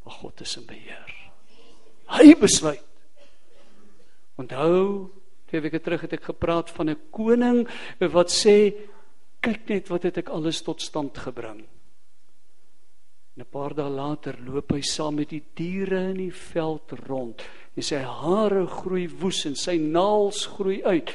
maar 0.06 0.14
God 0.20 0.40
is 0.40 0.54
in 0.56 0.66
beheer. 0.68 1.12
Hy 2.14 2.36
besluit. 2.38 2.84
Onthou 4.38 5.10
Twee 5.46 5.62
weke 5.62 5.80
terug 5.80 6.02
het 6.06 6.16
ek 6.18 6.28
gepraat 6.32 6.70
van 6.70 6.90
'n 6.90 7.00
koning 7.10 7.68
wat 8.00 8.30
sê 8.30 8.74
kyk 9.40 9.68
net 9.68 9.88
wat 9.88 10.02
het 10.02 10.18
ek 10.18 10.28
alles 10.28 10.62
tot 10.62 10.80
stand 10.80 11.18
gebring. 11.18 11.60
En 13.36 13.42
'n 13.42 13.50
paar 13.50 13.74
dae 13.74 13.90
later 13.90 14.38
loop 14.40 14.72
hy 14.72 14.80
saam 14.80 15.14
met 15.14 15.28
die 15.28 15.44
diere 15.54 16.10
in 16.10 16.16
die 16.16 16.32
veld 16.32 16.92
rond 17.06 17.42
en 17.76 17.82
sy 17.82 18.00
hare 18.02 18.66
groei 18.66 19.08
woes 19.08 19.44
en 19.46 19.54
sy 19.54 19.76
naels 19.78 20.46
groei 20.46 20.82
uit 20.84 21.12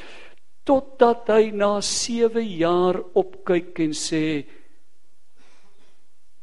totdat 0.64 1.28
hy 1.28 1.52
na 1.52 1.82
7 1.82 2.46
jaar 2.46 3.02
opkyk 3.14 3.80
en 3.80 3.94
sê 3.94 4.46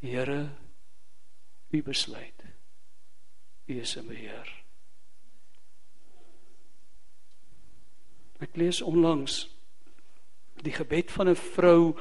Here, 0.00 0.50
u 1.70 1.82
besluit. 1.82 2.44
U 3.66 3.80
is 3.80 3.96
in 3.96 4.06
beheer. 4.06 4.57
Ek 8.40 8.56
lees 8.56 8.82
onlangs 8.82 9.46
die 10.62 10.74
gebed 10.74 11.10
van 11.10 11.28
'n 11.28 11.36
vrou 11.38 11.94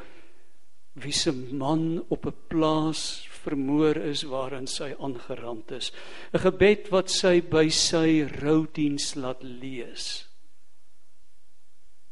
wie 0.94 1.14
se 1.14 1.32
man 1.32 2.06
op 2.10 2.26
'n 2.26 2.36
plaas 2.48 3.28
vermoor 3.30 3.98
is 3.98 4.24
waarin 4.24 4.68
sy 4.68 4.96
aangerand 5.00 5.72
is. 5.72 5.92
'n 6.34 6.40
Gebed 6.40 6.90
wat 6.90 7.10
sy 7.10 7.42
by 7.42 7.70
sy 7.70 8.24
roudiens 8.42 9.16
laat 9.16 9.44
lees. 9.44 10.28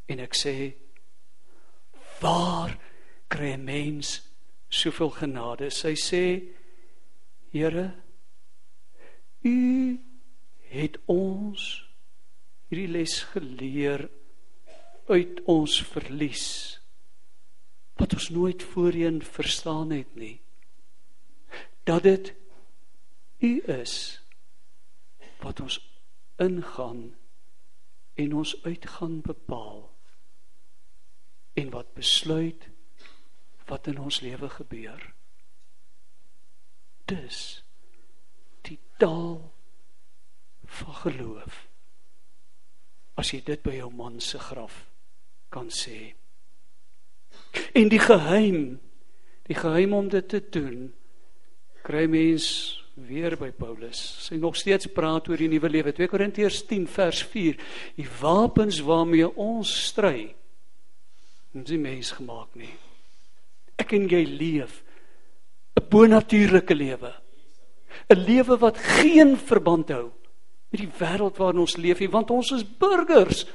En 0.08 0.18
ek 0.20 0.34
sê 0.34 0.74
waar 2.20 2.78
kry 3.28 3.52
'n 3.52 3.64
mens 3.64 4.22
soveel 4.68 5.10
genade? 5.10 5.70
Sy 5.70 5.94
sê 5.94 6.52
Here 7.52 7.94
U 9.44 9.98
het 10.68 10.98
ons 11.06 11.85
hierdie 12.76 12.92
les 12.92 13.12
geleer 13.32 14.02
uit 15.08 15.38
ons 15.48 15.74
verlies 15.88 16.46
wat 17.96 18.12
ons 18.12 18.26
nooit 18.34 18.62
voorheen 18.74 19.22
verstaan 19.24 19.94
het 19.94 20.10
nie. 20.20 20.42
Dat 21.88 22.02
dit 22.04 22.34
u 23.40 23.52
is 23.72 23.94
wat 25.40 25.62
ons 25.64 25.78
ingaan 26.36 27.14
en 28.20 28.34
ons 28.36 28.52
uitgaan 28.66 29.22
bepaal 29.24 29.86
en 31.56 31.70
wat 31.72 31.94
besluit 31.96 32.66
wat 33.70 33.88
in 33.88 34.02
ons 34.04 34.20
lewe 34.20 34.50
gebeur. 34.58 35.00
Dis 37.08 37.40
die 38.68 38.78
taal 39.00 39.40
van 40.76 41.00
geloof 41.06 41.64
as 43.16 43.32
jy 43.32 43.40
dit 43.44 43.62
by 43.64 43.78
jou 43.78 43.90
man 43.90 44.20
se 44.20 44.38
graf 44.38 44.84
kan 45.52 45.70
sê. 45.72 46.14
En 47.76 47.88
die 47.88 48.00
geheim, 48.00 48.78
die 49.48 49.56
geheim 49.56 49.94
om 49.96 50.08
dit 50.12 50.28
te 50.28 50.40
doen, 50.52 50.90
kry 51.86 52.04
mens 52.10 52.46
weer 52.96 53.36
by 53.38 53.50
Paulus. 53.56 53.98
Sy 54.24 54.38
nog 54.40 54.56
steeds 54.58 54.88
praat 54.92 55.28
oor 55.28 55.40
die 55.40 55.50
nuwe 55.52 55.70
lewe. 55.70 55.92
2 55.96 56.10
Korintiërs 56.10 56.62
10 56.68 56.88
vers 56.90 57.22
4. 57.32 57.60
Die 57.98 58.08
wapens 58.20 58.80
waarmee 58.84 59.28
ons 59.36 59.72
stry, 59.90 60.32
is 61.56 61.70
nie 61.70 61.80
mens 61.80 62.12
gemaak 62.16 62.56
nie. 62.58 62.72
Ek 63.80 63.92
en 63.96 64.08
jy 64.08 64.24
leef 64.24 64.82
'n 65.76 65.88
bonatuurlike 65.88 66.74
lewe. 66.74 67.12
'n 68.10 68.24
Lewe 68.24 68.56
wat 68.58 68.76
geen 68.76 69.36
verband 69.36 69.88
hou 69.88 70.12
met 70.70 70.80
die 70.80 70.92
wêreld 70.98 71.36
waarin 71.38 71.62
ons 71.62 71.76
leef 71.76 72.00
nie, 72.02 72.10
want 72.10 72.30
ons 72.30 72.50
is 72.56 72.64
burgers 72.78 73.46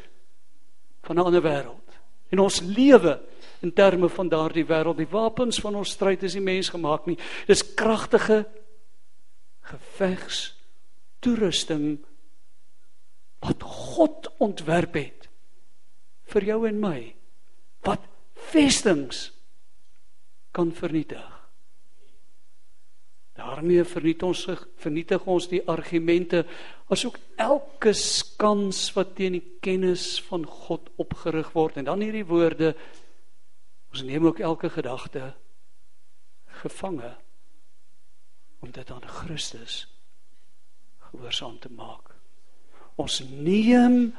van 1.04 1.16
'n 1.16 1.26
ander 1.26 1.42
wêreld. 1.42 2.00
En 2.32 2.40
ons 2.40 2.62
lewe 2.62 3.20
in 3.62 3.74
terme 3.74 4.10
van 4.10 4.30
daardie 4.30 4.66
wêreld, 4.66 4.98
die 4.98 5.12
wapens 5.12 5.60
van 5.60 5.76
ons 5.76 5.90
stryd 5.90 6.24
is 6.24 6.34
nie 6.34 6.44
mens 6.44 6.70
gemaak 6.70 7.06
nie. 7.06 7.18
Dis 7.48 7.74
kragtige 7.74 8.46
gevegs 9.62 10.56
toerusting 11.20 12.00
wat 13.40 13.64
God 13.64 14.32
ontwerp 14.38 14.94
het 14.94 15.30
vir 16.24 16.44
jou 16.44 16.68
en 16.68 16.80
my 16.80 17.16
wat 17.86 18.02
vestings 18.52 19.32
kan 20.52 20.72
vernietig. 20.72 21.41
Daarmee 23.42 23.84
vernietig 23.88 24.28
ons 24.28 24.44
vernietig 24.82 25.26
ons 25.26 25.48
die 25.50 25.62
argumente 25.70 26.44
asook 26.94 27.18
elke 27.42 27.94
skans 27.98 28.84
wat 28.94 29.16
teen 29.18 29.38
die 29.40 29.58
kennis 29.66 30.20
van 30.28 30.46
God 30.46 30.92
opgerig 31.02 31.50
word 31.58 31.80
en 31.82 31.88
dan 31.90 32.04
hierdie 32.06 32.28
woorde 32.30 32.76
ons 33.92 34.04
neem 34.06 34.28
ook 34.30 34.44
elke 34.46 34.70
gedagte 34.70 35.32
gevange 36.62 37.16
om 38.62 38.70
dit 38.72 38.92
aan 38.94 39.08
Christus 39.10 39.88
gehoorsaam 41.10 41.58
te 41.60 41.72
maak. 41.74 42.14
Ons 43.02 43.20
neem 43.26 44.14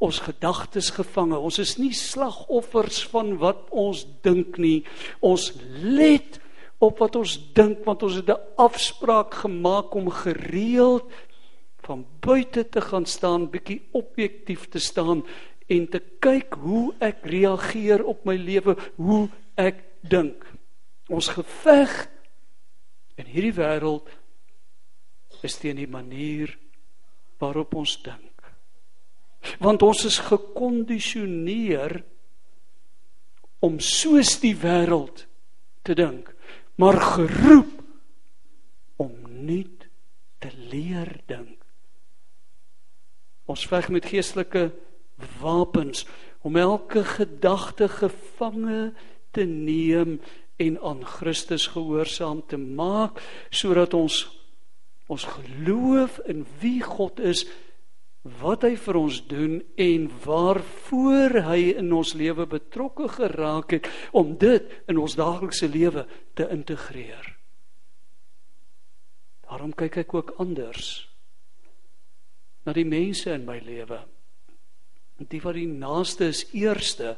ons 0.00 0.20
gedagtes 0.24 0.92
gevange. 0.96 1.36
Ons 1.36 1.58
is 1.60 1.74
nie 1.80 1.92
slagoffers 1.96 3.02
van 3.12 3.34
wat 3.42 3.66
ons 3.68 4.06
dink 4.24 4.56
nie. 4.62 4.84
Ons 5.20 5.50
let 5.82 6.38
op 6.80 7.00
wat 7.02 7.16
ons 7.20 7.34
dink 7.56 7.84
want 7.84 8.02
ons 8.02 8.16
het 8.20 8.30
'n 8.32 8.40
afspraak 8.56 9.34
gemaak 9.44 9.94
om 9.94 10.10
gereeld 10.10 11.12
van 11.84 12.06
buite 12.20 12.68
te 12.68 12.80
gaan 12.80 13.06
staan, 13.06 13.50
bietjie 13.50 13.88
objektief 13.92 14.68
te 14.68 14.78
staan 14.78 15.24
en 15.66 15.88
te 15.88 16.00
kyk 16.18 16.54
hoe 16.54 16.94
ek 16.98 17.24
reageer 17.24 18.04
op 18.04 18.24
my 18.24 18.36
lewe, 18.36 18.76
hoe 18.96 19.28
ek 19.54 19.84
dink. 20.00 20.44
Ons 21.08 21.28
geveg 21.28 22.08
in 23.16 23.26
hierdie 23.26 23.54
wêreld 23.54 24.08
is 25.42 25.58
teen 25.58 25.76
die 25.76 25.90
manier 25.90 26.58
waarop 27.38 27.74
ons 27.74 27.96
dink. 28.02 28.42
Want 29.58 29.82
ons 29.82 30.04
is 30.04 30.18
gekondisioneer 30.18 32.02
om 33.60 33.80
soos 33.80 34.38
die 34.40 34.56
wêreld 34.56 35.26
te 35.82 35.94
dink 35.94 36.34
maar 36.80 37.00
geroep 37.00 37.82
om 38.96 39.12
nuut 39.44 39.88
te 40.38 40.48
leer 40.72 41.20
dink. 41.28 41.58
Ons 43.44 43.66
veg 43.68 43.90
met 43.92 44.08
geestelike 44.08 44.70
wapens 45.42 46.06
om 46.40 46.56
elke 46.56 47.04
gedagte 47.04 47.88
gevange 47.88 48.92
te 49.36 49.44
neem 49.44 50.20
en 50.56 50.80
aan 50.80 51.04
Christus 51.04 51.66
gehoorsaam 51.74 52.40
te 52.46 52.56
maak 52.56 53.20
sodat 53.50 53.94
ons 53.94 54.22
ons 55.10 55.24
geloof 55.26 56.20
in 56.30 56.46
wie 56.62 56.80
God 56.86 57.20
is 57.20 57.44
wat 58.22 58.66
hy 58.68 58.74
vir 58.76 58.96
ons 59.00 59.18
doen 59.30 59.60
en 59.80 60.06
waarvoor 60.24 61.38
hy 61.46 61.60
in 61.80 61.88
ons 61.96 62.12
lewe 62.18 62.44
betrokke 62.46 63.08
geraak 63.08 63.72
het 63.78 63.88
om 64.12 64.34
dit 64.36 64.66
in 64.92 65.00
ons 65.00 65.16
daaglikse 65.16 65.70
lewe 65.72 66.04
te 66.36 66.44
integreer. 66.52 67.24
Daarom 69.48 69.72
kyk 69.72 70.02
ek 70.04 70.14
ook 70.14 70.34
anders 70.42 71.08
na 72.68 72.76
die 72.76 72.84
mense 72.84 73.32
in 73.32 73.46
my 73.48 73.56
lewe. 73.64 74.02
Die 75.20 75.40
wat 75.40 75.56
die 75.56 75.68
naaste 75.68 76.28
is 76.28 76.44
eerste. 76.56 77.16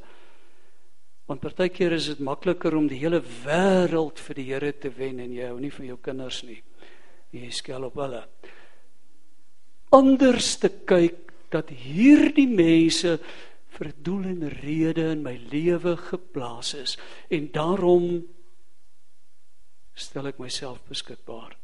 Want 1.26 1.42
partykeer 1.42 1.96
is 1.98 2.08
dit 2.12 2.22
makliker 2.22 2.74
om 2.78 2.86
die 2.90 3.00
hele 3.02 3.20
wêreld 3.22 4.22
vir 4.22 4.38
die 4.38 4.46
Here 4.48 4.72
te 4.78 4.90
wen 4.94 5.20
en 5.22 5.34
jy 5.34 5.50
hou 5.50 5.58
nie 5.58 5.70
van 5.70 5.86
jou 5.86 5.98
kinders 6.02 6.42
nie. 6.46 6.60
Jy 7.34 7.50
skel 7.54 7.90
op 7.90 7.98
hulle 7.98 8.22
anders 9.92 10.56
te 10.62 10.70
kyk 10.88 11.32
dat 11.52 11.68
hierdie 11.68 12.48
mense 12.48 13.18
vir 13.72 13.90
doel 14.04 14.28
en 14.32 14.46
rede 14.62 15.10
in 15.12 15.24
my 15.24 15.34
lewe 15.52 15.96
geplaas 16.00 16.74
is. 16.78 16.96
En 17.32 17.48
daarom 17.52 18.22
stel 19.92 20.30
ek 20.32 20.40
myself 20.40 20.80
beskikbaar 20.88 21.56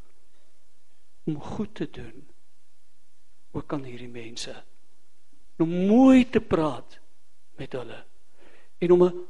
om 1.28 1.38
goed 1.40 1.74
te 1.76 1.88
doen 1.92 2.24
ook 3.56 3.72
aan 3.72 3.86
hierdie 3.88 4.12
mense. 4.12 4.52
Om 5.58 5.72
mooi 5.88 6.28
te 6.30 6.40
praat 6.40 6.98
met 7.58 7.72
hulle 7.74 8.04
en 8.78 8.92
om 8.94 9.02
'n 9.04 9.24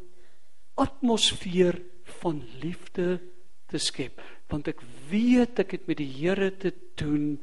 atmosfeer 0.74 1.80
van 2.20 2.42
liefde 2.60 3.20
te 3.66 3.78
skep 3.78 4.20
want 4.48 4.68
ek 4.68 4.80
weet 5.10 5.58
ek 5.58 5.70
het 5.76 5.86
met 5.86 5.96
die 5.96 6.12
Here 6.12 6.50
te 6.56 6.72
doen 6.94 7.38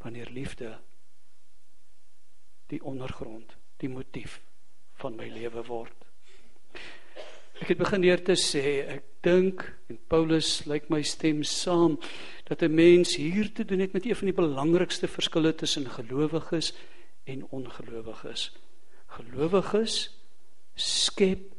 wanneer 0.00 0.30
liefde 0.32 0.78
die 2.70 2.82
ondergrond, 2.86 3.56
die 3.82 3.90
motief 3.90 4.40
van 5.00 5.16
my 5.18 5.28
lewe 5.32 5.64
word. 5.66 6.06
Ek 7.60 7.74
het 7.74 7.80
begin 7.80 8.04
hier 8.06 8.22
te 8.24 8.36
sê, 8.40 8.80
ek 8.88 9.08
dink 9.26 9.66
en 9.92 9.98
Paulus 10.08 10.62
lyk 10.70 10.88
my 10.92 11.02
stem 11.04 11.42
saam 11.44 11.98
dat 12.48 12.62
'n 12.62 12.74
mens 12.74 13.16
hier 13.16 13.52
te 13.52 13.64
doen 13.64 13.80
het 13.84 13.92
met 13.92 14.06
een 14.06 14.16
van 14.16 14.30
die 14.30 14.40
belangrikste 14.40 15.08
verskille 15.08 15.54
tussen 15.54 15.86
gelowiges 15.86 16.72
en 17.24 17.44
ongelowiges. 17.50 18.50
Gelowiges 19.06 20.16
skep 20.74 21.52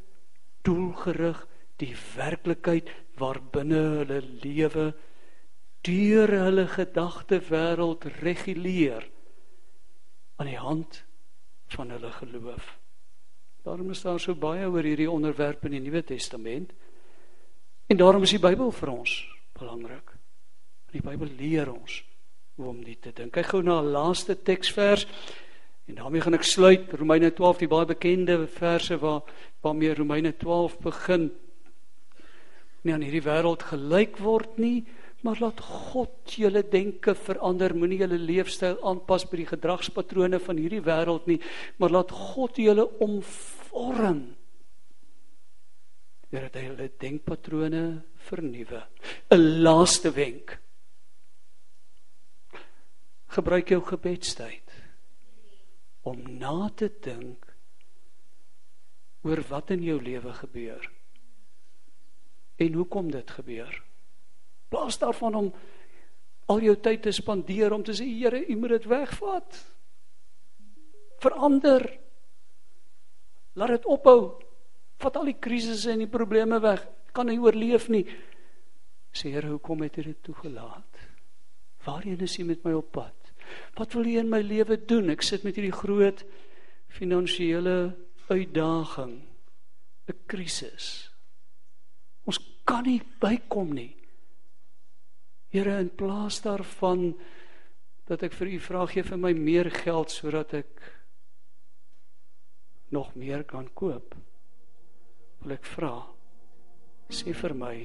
doelgerig 0.64 1.48
die 1.78 1.96
werklikheid 2.16 2.90
waarbinne 3.18 3.82
hulle 4.02 4.22
lewe 4.42 4.94
deur 5.82 6.30
hulle 6.30 6.68
gedagte 6.68 7.42
wêreld 7.50 8.06
reguleer 8.22 9.08
aan 10.38 10.50
die 10.50 10.60
hand 10.62 11.04
van 11.76 11.90
hulle 11.90 12.12
geloof. 12.12 12.78
Daarom 13.64 13.92
is 13.94 14.02
daar 14.02 14.20
so 14.20 14.36
baie 14.36 14.66
oor 14.70 14.84
hierdie 14.84 15.10
onderwerp 15.10 15.66
in 15.66 15.76
die 15.78 15.84
Nuwe 15.84 16.04
Testament. 16.04 16.72
En 17.88 17.98
daarom 17.98 18.24
is 18.26 18.34
die 18.34 18.42
Bybel 18.42 18.72
vir 18.74 18.90
ons 18.90 19.14
belangrik. 19.58 20.16
Die 20.92 21.04
Bybel 21.04 21.30
leer 21.38 21.70
ons 21.72 22.02
hoe 22.58 22.68
om 22.72 22.82
dit 22.84 23.00
te 23.02 23.14
dink. 23.16 23.34
Kyk 23.34 23.54
gou 23.54 23.62
na 23.62 23.80
'n 23.82 23.92
laaste 23.92 24.36
teksvers 24.36 25.06
en 25.88 25.96
daarmee 25.96 26.22
gaan 26.22 26.34
ek 26.34 26.44
sluit 26.44 26.94
Romeine 26.94 27.34
12, 27.34 27.58
die 27.58 27.68
baie 27.68 27.86
bekende 27.86 28.48
verse 28.48 28.98
waar 28.98 29.22
waarmee 29.62 29.94
Romeine 29.94 30.38
12 30.38 30.80
begin. 30.80 31.32
Nie 32.82 32.94
aan 32.94 33.02
hierdie 33.02 33.24
wêreld 33.24 33.64
gelyk 33.64 34.18
word 34.18 34.58
nie, 34.58 34.86
maar 35.22 35.40
laat 35.40 35.60
God 35.62 36.36
julle 36.36 36.64
denke 36.68 37.16
verander. 37.16 37.76
Moenie 37.78 38.02
julle 38.02 38.20
leefstyl 38.20 38.80
aanpas 38.88 39.26
by 39.30 39.42
die 39.44 39.50
gedragspatrone 39.50 40.40
van 40.42 40.60
hierdie 40.62 40.84
wêreld 40.86 41.28
nie, 41.30 41.40
maar 41.78 41.94
laat 41.94 42.12
God 42.12 42.62
julle 42.62 42.88
omvorm 43.04 44.24
deur 46.32 46.46
dat 46.48 46.56
hy 46.56 46.68
hulle 46.70 46.88
denkpatrone 46.96 47.84
vernuwe. 48.30 48.82
'n 49.36 49.42
Laaste 49.66 50.14
wenk. 50.16 50.56
Gebruik 53.36 53.68
jou 53.76 53.82
gebedstyd 53.84 54.72
om 56.08 56.24
na 56.40 56.70
te 56.76 56.88
dink 57.04 57.46
oor 59.28 59.44
wat 59.50 59.72
in 59.76 59.84
jou 59.84 60.00
lewe 60.02 60.34
gebeur 60.34 60.88
en 62.62 62.74
hoekom 62.74 63.12
dit 63.12 63.32
gebeur. 63.32 63.91
Plaas 64.72 65.00
daarvan 65.02 65.36
om 65.36 65.50
al 66.52 66.64
jou 66.64 66.78
tyd 66.80 67.04
te 67.04 67.12
spandeer 67.16 67.74
om 67.76 67.84
te 67.84 67.96
sê 67.96 68.08
Here, 68.08 68.40
U 68.48 68.56
moet 68.60 68.78
dit 68.78 68.88
wegvat. 68.92 69.60
Verander. 71.22 71.86
Laat 73.60 73.76
dit 73.76 73.86
ophou. 73.86 74.40
Vat 75.02 75.18
al 75.20 75.32
die 75.32 75.40
krisisse 75.40 75.92
en 75.92 76.04
die 76.06 76.12
probleme 76.12 76.60
weg. 76.64 76.86
Kan 77.12 77.28
nie 77.28 77.40
oorleef 77.42 77.90
nie. 77.92 78.06
Sê 79.12 79.34
Here, 79.36 79.52
hoekom 79.52 79.84
het 79.84 80.00
U 80.00 80.06
dit 80.08 80.22
toegelaat? 80.24 81.02
Waarheen 81.86 82.22
is 82.24 82.38
U 82.40 82.48
met 82.48 82.64
my 82.64 82.76
op 82.78 82.92
pad? 82.96 83.34
Wat 83.76 83.94
wil 83.98 84.08
U 84.08 84.18
in 84.22 84.30
my 84.32 84.40
lewe 84.46 84.78
doen? 84.86 85.12
Ek 85.12 85.26
sit 85.26 85.44
met 85.44 85.58
hierdie 85.58 85.76
groot 85.76 86.24
finansiële 86.92 87.96
uitdaging, 88.32 89.14
'n 90.08 90.20
krisis. 90.28 91.12
Ons 92.24 92.40
kan 92.64 92.84
nie 92.84 93.02
bykom 93.20 93.74
nie. 93.74 94.01
Here, 95.52 95.80
in 95.84 95.92
plaas 95.92 96.40
daarvan 96.46 97.12
dat 98.08 98.24
ek 98.24 98.36
vir 98.36 98.56
U 98.56 98.60
vra 98.64 98.86
gee 98.88 99.04
vir 99.04 99.20
my 99.20 99.32
meer 99.36 99.70
geld 99.72 100.12
sodat 100.12 100.54
ek 100.56 100.84
nog 102.92 103.14
meer 103.16 103.44
kan 103.48 103.68
koop 103.76 104.16
wil 105.42 105.56
ek 105.56 105.68
vra 105.68 105.94
sê 107.12 107.34
vir 107.36 107.56
my 107.58 107.76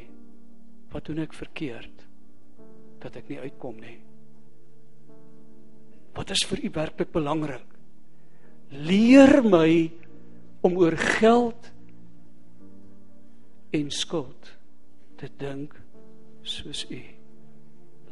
wat 0.92 1.08
doen 1.08 1.22
ek 1.24 1.34
verkeerd 1.34 2.04
dat 3.02 3.16
ek 3.18 3.30
nie 3.30 3.38
uitkom 3.42 3.78
nie? 3.82 3.98
Wat 6.16 6.30
is 6.32 6.42
vir 6.48 6.62
u 6.64 6.70
werklik 6.74 7.10
belangrik? 7.12 7.66
Leer 8.72 9.42
my 9.44 9.90
om 10.66 10.78
oor 10.80 10.96
geld 11.18 11.68
en 13.76 13.92
skuld 13.92 14.54
te 15.20 15.28
dink 15.38 15.76
soos 16.46 16.86
u 16.90 17.02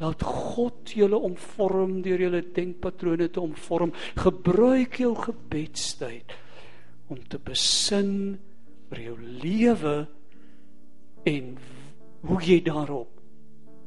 laat 0.01 0.23
God 0.23 0.91
julle 0.95 1.19
omvorm 1.23 2.01
deur 2.03 2.25
julle 2.25 2.41
denkpatrone 2.55 3.29
te 3.31 3.41
omvorm 3.41 3.93
gebruik 4.19 4.99
jou 4.99 5.13
gebedstyd 5.15 6.35
om 7.11 7.21
te 7.29 7.39
besin 7.39 8.35
oor 8.91 9.01
jou 9.01 9.15
lewe 9.43 9.95
en 11.25 11.55
hoe 12.25 12.39
jy 12.41 12.59
daarop 12.65 13.11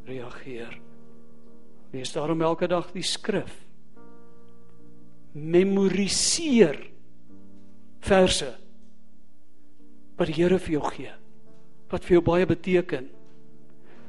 reageer. 0.09 0.79
Lees 1.93 2.13
daarom 2.15 2.43
elke 2.43 2.69
dag 2.71 2.91
die 2.95 3.05
skrif. 3.07 3.53
Memoriseer 5.35 6.79
verse 8.05 8.49
wat 10.19 10.31
die 10.31 10.39
Here 10.41 10.59
vir 10.59 10.79
jou 10.79 10.85
gee. 10.95 11.13
Wat 11.93 12.05
vir 12.05 12.19
jou 12.19 12.25
baie 12.27 12.47
beteken. 12.49 13.07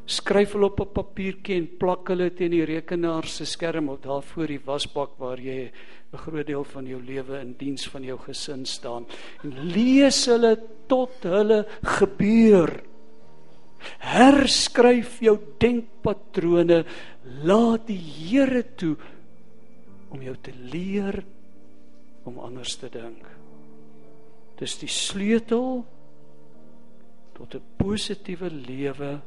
Skryf 0.09 0.55
hulle 0.55 0.65
op 0.71 0.79
'n 0.81 0.93
papiertjie 0.93 1.55
en 1.55 1.67
plak 1.77 2.07
hulle 2.09 2.31
teen 2.33 2.51
die 2.51 2.65
rekenaar 2.65 3.25
se 3.25 3.45
skerm 3.45 3.89
of 3.89 3.99
daar 4.01 4.23
voor 4.23 4.47
die 4.47 4.65
wasbak 4.65 5.11
waar 5.19 5.37
jy 5.37 5.71
'n 6.13 6.17
groot 6.17 6.47
deel 6.47 6.63
van 6.63 6.85
jou 6.87 7.01
lewe 7.01 7.39
in 7.39 7.53
diens 7.57 7.87
van 7.87 8.03
jou 8.03 8.17
gesin 8.17 8.65
staan 8.65 9.05
en 9.43 9.53
lees 9.73 10.25
hulle 10.25 10.57
tot 10.87 11.23
hulle 11.23 11.65
gebeur. 11.83 12.83
Herskryf 13.99 15.19
jou 15.19 15.37
denkpatrone, 15.59 16.85
laat 17.43 17.87
die 17.87 18.01
Here 18.01 18.63
toe 18.75 18.97
om 20.09 20.21
jou 20.21 20.35
te 20.41 20.51
leer 20.71 21.23
om 22.25 22.39
anders 22.39 22.75
te 22.75 22.89
dink. 22.89 23.25
Dis 24.57 24.79
die 24.79 24.89
sleutel 24.89 25.85
tot 27.33 27.55
'n 27.55 27.61
positiewe 27.77 28.49
lewe 28.49 29.21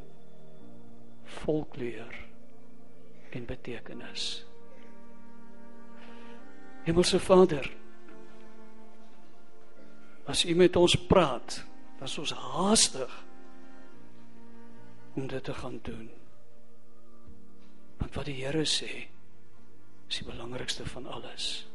vol 1.40 1.64
kleur 1.72 2.16
en 3.32 3.46
betekenis. 3.48 4.44
Hemelse 6.84 7.20
Vader, 7.22 7.68
as 10.26 10.44
U 10.44 10.54
met 10.58 10.76
ons 10.76 10.96
praat, 11.08 11.60
is 12.02 12.18
ons 12.18 12.32
haastig 12.34 13.12
om 15.14 15.28
dit 15.30 15.44
te 15.44 15.54
gaan 15.54 15.78
doen. 15.86 16.08
Want 18.00 18.16
wat 18.18 18.26
die 18.26 18.40
Here 18.40 18.64
sê, 18.66 18.90
is 20.08 20.18
die 20.18 20.26
belangrikste 20.26 20.86
van 20.88 21.06
alles. 21.06 21.68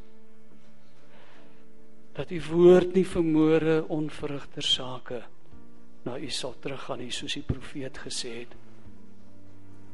Dat 2.17 2.33
U 2.33 2.41
woord 2.49 2.97
nie 2.97 3.05
vermoere 3.07 3.79
onverrigter 3.93 4.65
sake 4.65 5.23
na 6.03 6.17
U 6.17 6.29
sal 6.31 6.55
teruggaan 6.59 7.01
nie 7.03 7.13
soos 7.13 7.37
die 7.37 7.45
profeet 7.45 7.99
gesê 8.03 8.41
het, 8.41 8.55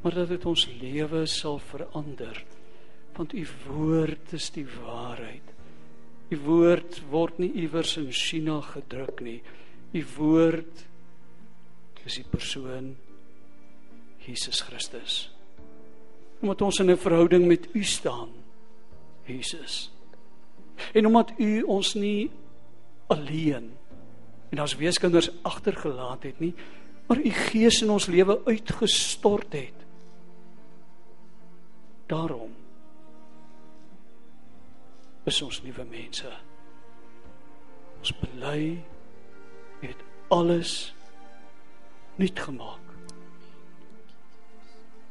maar 0.04 0.14
dat 0.14 0.28
dit 0.28 0.46
ons 0.46 0.68
lewe 0.82 1.26
sal 1.26 1.60
verander 1.60 2.44
want 3.14 3.34
u 3.34 3.46
woord 3.68 4.34
is 4.34 4.50
die 4.54 4.66
waarheid. 4.66 5.52
U 6.34 6.38
woord 6.48 7.02
word 7.12 7.38
nie 7.42 7.52
iewers 7.64 7.98
in 8.02 8.10
China 8.12 8.60
gedruk 8.66 9.22
nie. 9.22 9.40
U 9.94 10.02
woord 10.16 10.86
is 12.04 12.18
die 12.20 12.26
persoon 12.30 12.96
Jesus 14.24 14.64
Christus. 14.66 15.30
Omdat 16.42 16.62
ons 16.62 16.80
in 16.80 16.92
'n 16.92 16.98
verhouding 16.98 17.46
met 17.48 17.68
u 17.74 17.84
staan, 17.84 18.30
Jesus. 19.26 19.92
En 20.94 21.06
omdat 21.06 21.32
u 21.38 21.62
ons 21.62 21.94
nie 21.94 22.32
alleen 23.08 23.72
en 24.50 24.62
ons 24.62 24.76
weeskinders 24.76 25.30
agtergelaat 25.42 26.24
het 26.24 26.40
nie, 26.40 26.54
maar 27.08 27.18
u 27.18 27.30
gees 27.30 27.82
in 27.82 27.90
ons 27.90 28.06
lewe 28.06 28.42
uitgestort 28.46 29.54
het. 29.54 29.83
Daarom 32.08 32.52
is 35.24 35.42
ons 35.42 35.62
nuwe 35.64 35.86
mense. 35.88 36.32
Ons 38.00 38.12
bely 38.20 38.84
het 39.84 40.02
alles 40.34 40.94
nuut 42.20 42.40
gemaak. 42.40 42.90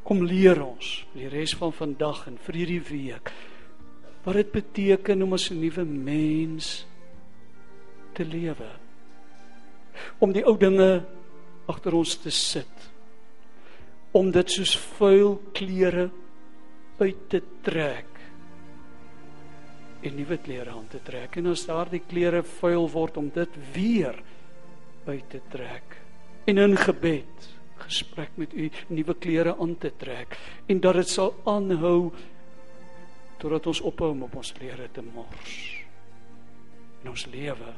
Kom 0.02 0.24
leer 0.26 0.60
ons 0.60 0.90
die 1.14 1.30
res 1.32 1.54
van 1.56 1.72
vandag 1.72 2.26
en 2.28 2.38
vir 2.42 2.62
hierdie 2.62 2.84
week 2.90 3.32
wat 4.22 4.36
dit 4.38 4.52
beteken 4.54 5.24
om 5.24 5.32
as 5.34 5.50
'n 5.50 5.58
nuwe 5.58 5.84
mens 5.84 6.86
te 8.14 8.24
lewe. 8.24 8.70
Om 10.18 10.32
die 10.32 10.44
ou 10.46 10.56
dinge 10.56 11.04
agter 11.66 11.94
ons 11.94 12.16
te 12.16 12.30
sit. 12.30 12.90
Om 14.12 14.30
dit 14.30 14.50
soos 14.50 14.76
vuil 14.76 15.40
klere 15.52 16.10
uit 17.02 17.28
te 17.28 17.40
trek 17.66 18.20
en 20.02 20.14
nuwe 20.18 20.38
klere 20.42 20.70
aan 20.70 20.88
te 20.90 20.98
trek. 21.02 21.36
En 21.38 21.52
as 21.52 21.66
daardie 21.66 22.02
klere 22.06 22.42
vuil 22.58 22.88
word 22.90 23.18
om 23.20 23.30
dit 23.34 23.58
weer 23.74 24.18
uit 25.06 25.28
te 25.30 25.40
trek 25.50 25.98
en 26.46 26.58
in 26.58 26.76
gebed 26.78 27.48
gesprek 27.82 28.34
met 28.38 28.54
u 28.54 28.70
nuwe 28.94 29.14
klere 29.18 29.56
aan 29.58 29.76
te 29.78 29.90
trek 29.98 30.36
en 30.70 30.80
dat 30.80 30.98
dit 31.00 31.10
sal 31.10 31.34
aanhou 31.50 32.12
totdat 33.42 33.66
ons 33.66 33.80
ophou 33.80 34.12
om 34.14 34.22
op 34.26 34.36
ons 34.38 34.52
klere 34.54 34.86
te 34.94 35.02
mors 35.02 35.56
en 37.02 37.10
ons 37.10 37.26
lewe 37.30 37.74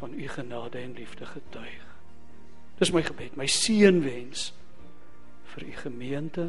van 0.00 0.14
u 0.18 0.28
genade 0.28 0.80
en 0.80 0.94
liefde 0.98 1.26
getuig. 1.26 1.86
Dis 2.80 2.90
my 2.90 3.04
gebed 3.06 3.36
my 3.38 3.46
seënwens 3.46 4.48
vir 5.52 5.66
u 5.68 5.74
gemeente 5.84 6.48